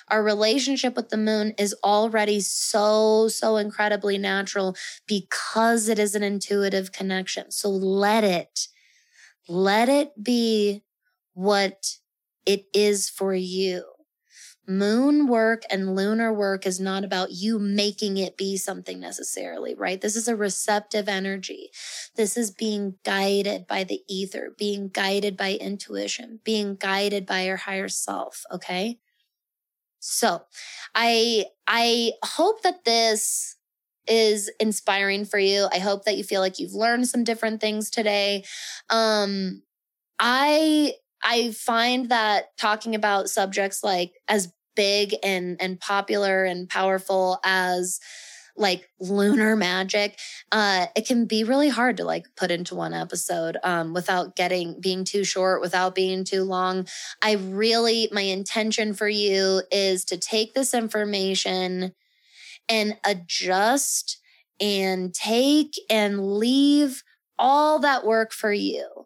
our 0.08 0.22
relationship 0.22 0.96
with 0.96 1.10
the 1.10 1.18
moon 1.18 1.52
is 1.58 1.74
already 1.84 2.40
so, 2.40 3.28
so 3.28 3.56
incredibly 3.58 4.16
natural 4.16 4.74
because 5.06 5.88
it 5.88 5.98
is 5.98 6.14
an 6.14 6.22
intuitive 6.22 6.92
connection. 6.92 7.50
So 7.50 7.68
let 7.68 8.24
it, 8.24 8.68
let 9.46 9.88
it 9.88 10.22
be 10.22 10.84
what 11.34 11.98
it 12.46 12.64
is 12.72 13.10
for 13.10 13.34
you. 13.34 13.84
Moon 14.70 15.26
work 15.26 15.62
and 15.70 15.96
lunar 15.96 16.30
work 16.30 16.66
is 16.66 16.78
not 16.78 17.02
about 17.02 17.30
you 17.32 17.58
making 17.58 18.18
it 18.18 18.36
be 18.36 18.58
something 18.58 19.00
necessarily, 19.00 19.74
right? 19.74 19.98
This 19.98 20.14
is 20.14 20.28
a 20.28 20.36
receptive 20.36 21.08
energy. 21.08 21.70
This 22.16 22.36
is 22.36 22.50
being 22.50 22.96
guided 23.02 23.66
by 23.66 23.84
the 23.84 24.02
ether, 24.08 24.54
being 24.58 24.88
guided 24.88 25.38
by 25.38 25.54
intuition, 25.54 26.40
being 26.44 26.74
guided 26.74 27.24
by 27.24 27.46
your 27.46 27.56
higher 27.56 27.88
self. 27.88 28.44
Okay. 28.52 28.98
So 30.00 30.42
I, 30.94 31.46
I 31.66 32.12
hope 32.22 32.62
that 32.62 32.84
this 32.84 33.56
is 34.06 34.50
inspiring 34.60 35.24
for 35.24 35.38
you. 35.38 35.66
I 35.72 35.78
hope 35.78 36.04
that 36.04 36.18
you 36.18 36.24
feel 36.24 36.42
like 36.42 36.58
you've 36.58 36.74
learned 36.74 37.08
some 37.08 37.24
different 37.24 37.62
things 37.62 37.88
today. 37.88 38.44
Um, 38.90 39.62
I 40.18 40.94
I 41.22 41.50
find 41.50 42.10
that 42.10 42.56
talking 42.56 42.94
about 42.94 43.28
subjects 43.28 43.82
like 43.82 44.12
as 44.28 44.52
big 44.78 45.16
and 45.24 45.58
and 45.60 45.80
popular 45.80 46.44
and 46.44 46.70
powerful 46.70 47.40
as 47.44 48.00
like 48.56 48.88
lunar 49.00 49.54
magic 49.56 50.18
uh 50.52 50.86
it 50.96 51.06
can 51.06 51.26
be 51.26 51.44
really 51.44 51.68
hard 51.68 51.96
to 51.96 52.04
like 52.04 52.26
put 52.36 52.50
into 52.50 52.74
one 52.74 52.94
episode 52.94 53.56
um 53.64 53.94
without 53.94 54.34
getting 54.36 54.80
being 54.80 55.04
too 55.04 55.24
short 55.24 55.60
without 55.60 55.94
being 55.94 56.24
too 56.24 56.44
long. 56.44 56.86
I 57.22 57.34
really 57.34 58.08
my 58.12 58.22
intention 58.22 58.94
for 58.94 59.08
you 59.08 59.62
is 59.72 60.04
to 60.06 60.18
take 60.18 60.54
this 60.54 60.74
information 60.74 61.92
and 62.68 62.96
adjust 63.04 64.18
and 64.60 65.14
take 65.14 65.74
and 65.90 66.38
leave 66.38 67.02
all 67.38 67.78
that 67.80 68.04
work 68.04 68.32
for 68.32 68.52
you 68.52 68.97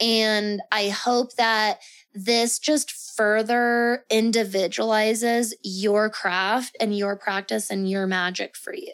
and 0.00 0.60
i 0.72 0.88
hope 0.88 1.34
that 1.36 1.78
this 2.16 2.58
just 2.58 2.90
further 2.90 4.04
individualizes 4.10 5.54
your 5.62 6.10
craft 6.10 6.76
and 6.80 6.96
your 6.96 7.16
practice 7.16 7.70
and 7.70 7.88
your 7.88 8.06
magic 8.06 8.56
for 8.56 8.74
you. 8.74 8.92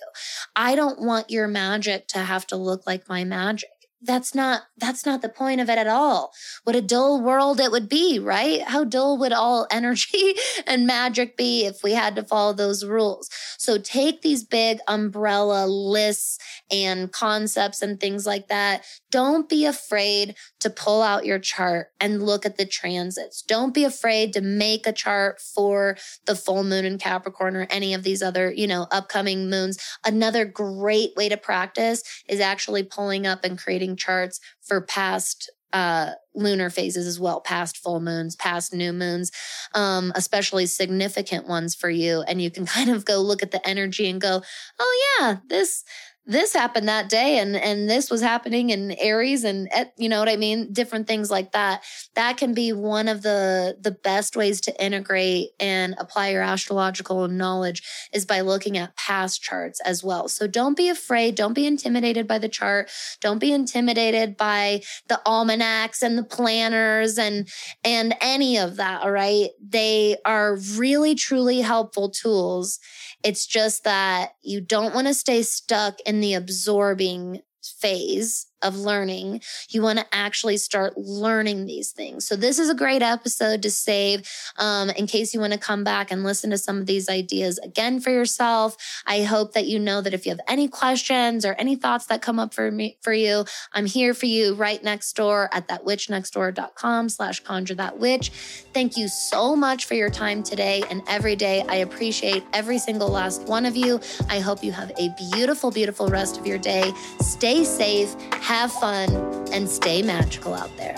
I 0.54 0.74
don't 0.74 1.00
want 1.00 1.30
your 1.30 1.48
magic 1.48 2.08
to 2.08 2.18
have 2.20 2.46
to 2.48 2.56
look 2.56 2.86
like 2.86 3.08
my 3.08 3.24
magic 3.24 3.70
that's 4.04 4.34
not 4.34 4.62
that's 4.78 5.06
not 5.06 5.22
the 5.22 5.28
point 5.28 5.60
of 5.60 5.70
it 5.70 5.78
at 5.78 5.86
all. 5.86 6.32
What 6.64 6.76
a 6.76 6.82
dull 6.82 7.22
world 7.22 7.60
it 7.60 7.70
would 7.70 7.88
be 7.88 8.18
right? 8.18 8.62
How 8.62 8.84
dull 8.84 9.18
would 9.18 9.32
all 9.32 9.66
energy 9.70 10.34
and 10.66 10.86
magic 10.86 11.36
be 11.36 11.64
if 11.64 11.82
we 11.82 11.92
had 11.92 12.16
to 12.16 12.24
follow 12.24 12.52
those 12.52 12.84
rules? 12.84 13.28
So 13.58 13.78
take 13.78 14.22
these 14.22 14.44
big 14.44 14.78
umbrella 14.88 15.66
lists 15.66 16.38
and 16.70 17.12
concepts 17.12 17.80
and 17.80 18.00
things 18.00 18.26
like 18.26 18.48
that. 18.48 18.84
Don't 19.10 19.48
be 19.48 19.64
afraid 19.64 20.34
to 20.60 20.70
pull 20.70 21.02
out 21.02 21.26
your 21.26 21.38
chart 21.38 21.88
and 22.00 22.22
look 22.22 22.44
at 22.44 22.56
the 22.56 22.66
transits. 22.66 23.42
Don't 23.42 23.74
be 23.74 23.84
afraid 23.84 24.32
to 24.32 24.40
make 24.40 24.86
a 24.86 24.92
chart 24.92 25.40
for 25.40 25.96
the 26.26 26.34
full 26.34 26.64
moon 26.64 26.84
in 26.84 26.98
capricorn 26.98 27.54
or 27.54 27.66
any 27.70 27.94
of 27.94 28.02
these 28.02 28.22
other 28.22 28.50
you 28.52 28.66
know 28.66 28.88
upcoming 28.90 29.48
moons. 29.48 29.78
Another 30.04 30.44
great 30.44 31.10
way 31.16 31.28
to 31.28 31.36
practice 31.36 32.02
is 32.28 32.40
actually 32.40 32.82
pulling 32.82 33.26
up 33.26 33.44
and 33.44 33.58
creating 33.58 33.91
charts 33.96 34.40
for 34.60 34.80
past 34.80 35.50
uh, 35.72 36.10
lunar 36.34 36.70
phases 36.70 37.06
as 37.06 37.18
well, 37.18 37.40
past 37.40 37.78
full 37.78 38.00
moons, 38.00 38.36
past 38.36 38.74
new 38.74 38.92
moons, 38.92 39.30
um, 39.74 40.12
especially 40.14 40.66
significant 40.66 41.48
ones 41.48 41.74
for 41.74 41.90
you. 41.90 42.22
And 42.22 42.42
you 42.42 42.50
can 42.50 42.66
kind 42.76 42.90
of 42.90 43.04
go 43.04 43.20
look 43.20 43.42
at 43.42 43.50
the 43.50 43.66
energy 43.66 44.08
and 44.08 44.20
go, 44.20 44.42
oh, 44.78 45.16
yeah, 45.20 45.36
this 45.48 45.84
this 46.24 46.52
happened 46.52 46.88
that 46.88 47.08
day 47.08 47.38
and 47.38 47.56
and 47.56 47.90
this 47.90 48.08
was 48.08 48.20
happening 48.20 48.70
in 48.70 48.92
aries 48.92 49.42
and 49.42 49.68
eh, 49.72 49.86
you 49.96 50.08
know 50.08 50.20
what 50.20 50.28
i 50.28 50.36
mean? 50.36 50.72
Different 50.72 51.08
things 51.08 51.30
like 51.30 51.52
that. 51.52 51.82
That 52.14 52.36
can 52.36 52.54
be 52.54 52.72
one 52.72 53.08
of 53.08 53.22
the 53.22 53.76
the 53.80 53.90
best 53.90 54.36
ways 54.36 54.60
to 54.62 54.84
integrate 54.84 55.50
and 55.58 55.96
apply 55.98 56.30
your 56.30 56.42
astrological 56.42 57.26
knowledge 57.26 57.82
is 58.12 58.24
by 58.24 58.40
looking 58.40 58.78
at 58.78 58.96
past 58.96 59.42
charts 59.42 59.80
as 59.80 60.04
well. 60.04 60.28
So 60.28 60.46
don't 60.46 60.76
be 60.76 60.88
afraid 60.88 61.34
don't 61.34 61.54
be 61.54 61.66
intimidated 61.66 62.28
by 62.28 62.38
the 62.38 62.48
chart. 62.48 62.90
Don't 63.20 63.38
be 63.38 63.52
intimidated 63.52 64.36
by 64.36 64.82
the 65.08 65.20
almanacs 65.26 66.02
and 66.02 66.16
the 66.16 66.24
planners 66.24 67.18
and 67.18 67.48
and 67.82 68.14
any 68.20 68.58
of 68.58 68.76
that 68.76 69.02
all 69.02 69.10
right? 69.10 69.50
They 69.60 70.18
are 70.24 70.56
really 70.76 71.16
truly 71.16 71.62
helpful 71.62 72.10
tools. 72.10 72.78
It's 73.24 73.46
just 73.46 73.84
that 73.84 74.34
you 74.42 74.60
don't 74.60 74.94
want 74.94 75.08
to 75.08 75.14
stay 75.14 75.42
stuck 75.42 75.98
in 76.06 76.11
the 76.20 76.34
absorbing 76.34 77.40
phase 77.62 78.46
of 78.62 78.76
learning, 78.76 79.40
you 79.68 79.82
want 79.82 79.98
to 79.98 80.06
actually 80.12 80.56
start 80.56 80.96
learning 80.96 81.66
these 81.66 81.90
things. 81.90 82.26
So, 82.26 82.36
this 82.36 82.58
is 82.58 82.68
a 82.68 82.74
great 82.74 83.02
episode 83.02 83.62
to 83.62 83.70
save 83.70 84.28
um, 84.58 84.90
in 84.90 85.06
case 85.06 85.34
you 85.34 85.40
want 85.40 85.52
to 85.52 85.58
come 85.58 85.84
back 85.84 86.10
and 86.10 86.24
listen 86.24 86.50
to 86.50 86.58
some 86.58 86.78
of 86.78 86.86
these 86.86 87.08
ideas 87.08 87.58
again 87.58 88.00
for 88.00 88.10
yourself. 88.10 88.76
I 89.06 89.22
hope 89.22 89.52
that 89.52 89.66
you 89.66 89.78
know 89.78 90.00
that 90.00 90.14
if 90.14 90.26
you 90.26 90.30
have 90.30 90.40
any 90.48 90.68
questions 90.68 91.44
or 91.44 91.54
any 91.54 91.76
thoughts 91.76 92.06
that 92.06 92.22
come 92.22 92.38
up 92.38 92.54
for 92.54 92.70
me, 92.70 92.98
for 93.00 93.12
you, 93.12 93.44
I'm 93.72 93.86
here 93.86 94.14
for 94.14 94.26
you 94.26 94.54
right 94.54 94.82
next 94.82 95.14
door 95.14 95.48
at 95.52 95.68
thatwitchnextdoor.com 95.68 97.08
slash 97.08 97.40
conjure 97.40 97.74
that 97.74 97.98
witch. 97.98 98.30
Thank 98.72 98.96
you 98.96 99.08
so 99.08 99.54
much 99.56 99.84
for 99.86 99.94
your 99.94 100.10
time 100.10 100.42
today 100.42 100.82
and 100.90 101.02
every 101.08 101.36
day. 101.36 101.64
I 101.68 101.76
appreciate 101.76 102.44
every 102.52 102.78
single 102.78 103.08
last 103.08 103.42
one 103.42 103.66
of 103.66 103.76
you. 103.76 104.00
I 104.28 104.40
hope 104.40 104.62
you 104.64 104.72
have 104.72 104.92
a 104.98 105.14
beautiful, 105.30 105.70
beautiful 105.70 106.08
rest 106.08 106.38
of 106.38 106.46
your 106.46 106.58
day. 106.58 106.92
Stay 107.20 107.64
safe 107.64 108.14
have 108.32 108.51
fun, 108.52 109.08
and 109.50 109.66
stay 109.66 110.02
magical 110.02 110.52
out 110.52 110.76
there. 110.76 110.94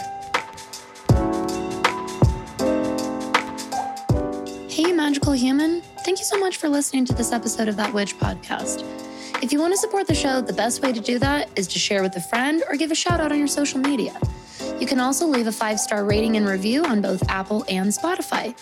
Hey, 4.68 4.92
magical 4.92 5.32
human. 5.32 5.82
Thank 6.04 6.18
you 6.18 6.24
so 6.24 6.36
much 6.36 6.56
for 6.56 6.68
listening 6.68 7.04
to 7.04 7.14
this 7.14 7.30
episode 7.30 7.68
of 7.68 7.76
That 7.76 7.94
Witch 7.94 8.18
podcast. 8.18 8.82
If 9.40 9.52
you 9.52 9.60
want 9.60 9.72
to 9.72 9.78
support 9.78 10.08
the 10.08 10.16
show, 10.16 10.40
the 10.40 10.52
best 10.52 10.82
way 10.82 10.92
to 10.92 11.00
do 11.00 11.20
that 11.20 11.48
is 11.56 11.68
to 11.68 11.78
share 11.78 12.02
with 12.02 12.16
a 12.16 12.20
friend 12.20 12.64
or 12.68 12.76
give 12.76 12.90
a 12.90 12.96
shout 12.96 13.20
out 13.20 13.30
on 13.30 13.38
your 13.38 13.46
social 13.46 13.78
media. 13.78 14.18
You 14.80 14.86
can 14.88 14.98
also 14.98 15.24
leave 15.24 15.46
a 15.46 15.52
five 15.52 15.78
star 15.78 16.04
rating 16.04 16.36
and 16.36 16.48
review 16.48 16.84
on 16.84 17.00
both 17.00 17.22
Apple 17.28 17.64
and 17.68 17.90
Spotify. 17.90 18.56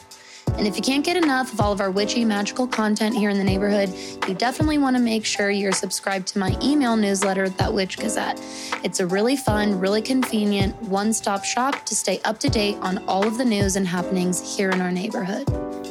And 0.58 0.66
if 0.66 0.76
you 0.76 0.82
can't 0.82 1.04
get 1.04 1.16
enough 1.16 1.52
of 1.52 1.60
all 1.60 1.72
of 1.72 1.80
our 1.80 1.90
witchy 1.90 2.24
magical 2.24 2.66
content 2.66 3.16
here 3.16 3.30
in 3.30 3.38
the 3.38 3.44
neighborhood, 3.44 3.92
you 4.28 4.34
definitely 4.34 4.78
want 4.78 4.96
to 4.96 5.02
make 5.02 5.24
sure 5.24 5.50
you're 5.50 5.72
subscribed 5.72 6.28
to 6.28 6.38
my 6.38 6.56
email 6.62 6.96
newsletter, 6.96 7.48
That 7.48 7.72
Witch 7.72 7.98
Gazette. 7.98 8.40
It's 8.84 9.00
a 9.00 9.06
really 9.06 9.36
fun, 9.36 9.78
really 9.80 10.02
convenient 10.02 10.80
one 10.82 11.12
stop 11.12 11.44
shop 11.44 11.84
to 11.86 11.94
stay 11.94 12.20
up 12.24 12.38
to 12.40 12.48
date 12.48 12.76
on 12.80 13.04
all 13.08 13.26
of 13.26 13.38
the 13.38 13.44
news 13.44 13.76
and 13.76 13.86
happenings 13.86 14.56
here 14.56 14.70
in 14.70 14.80
our 14.80 14.92
neighborhood. 14.92 15.48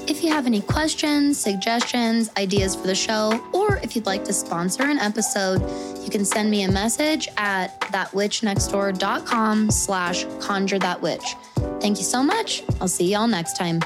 If 0.07 0.23
you 0.23 0.29
have 0.31 0.45
any 0.45 0.61
questions, 0.61 1.39
suggestions, 1.39 2.29
ideas 2.37 2.75
for 2.75 2.87
the 2.87 2.95
show, 2.95 3.43
or 3.53 3.77
if 3.77 3.95
you'd 3.95 4.05
like 4.05 4.23
to 4.25 4.33
sponsor 4.33 4.83
an 4.83 4.99
episode, 4.99 5.61
you 6.03 6.09
can 6.09 6.25
send 6.25 6.49
me 6.49 6.63
a 6.63 6.71
message 6.71 7.27
at 7.37 7.79
thatwitchnextdoor.com 7.81 9.71
slash 9.71 10.25
conjure 10.39 10.79
that 10.79 11.01
witch. 11.01 11.35
Thank 11.79 11.97
you 11.97 12.03
so 12.03 12.23
much. 12.23 12.63
I'll 12.79 12.87
see 12.87 13.11
y'all 13.11 13.27
next 13.27 13.57
time. 13.57 13.81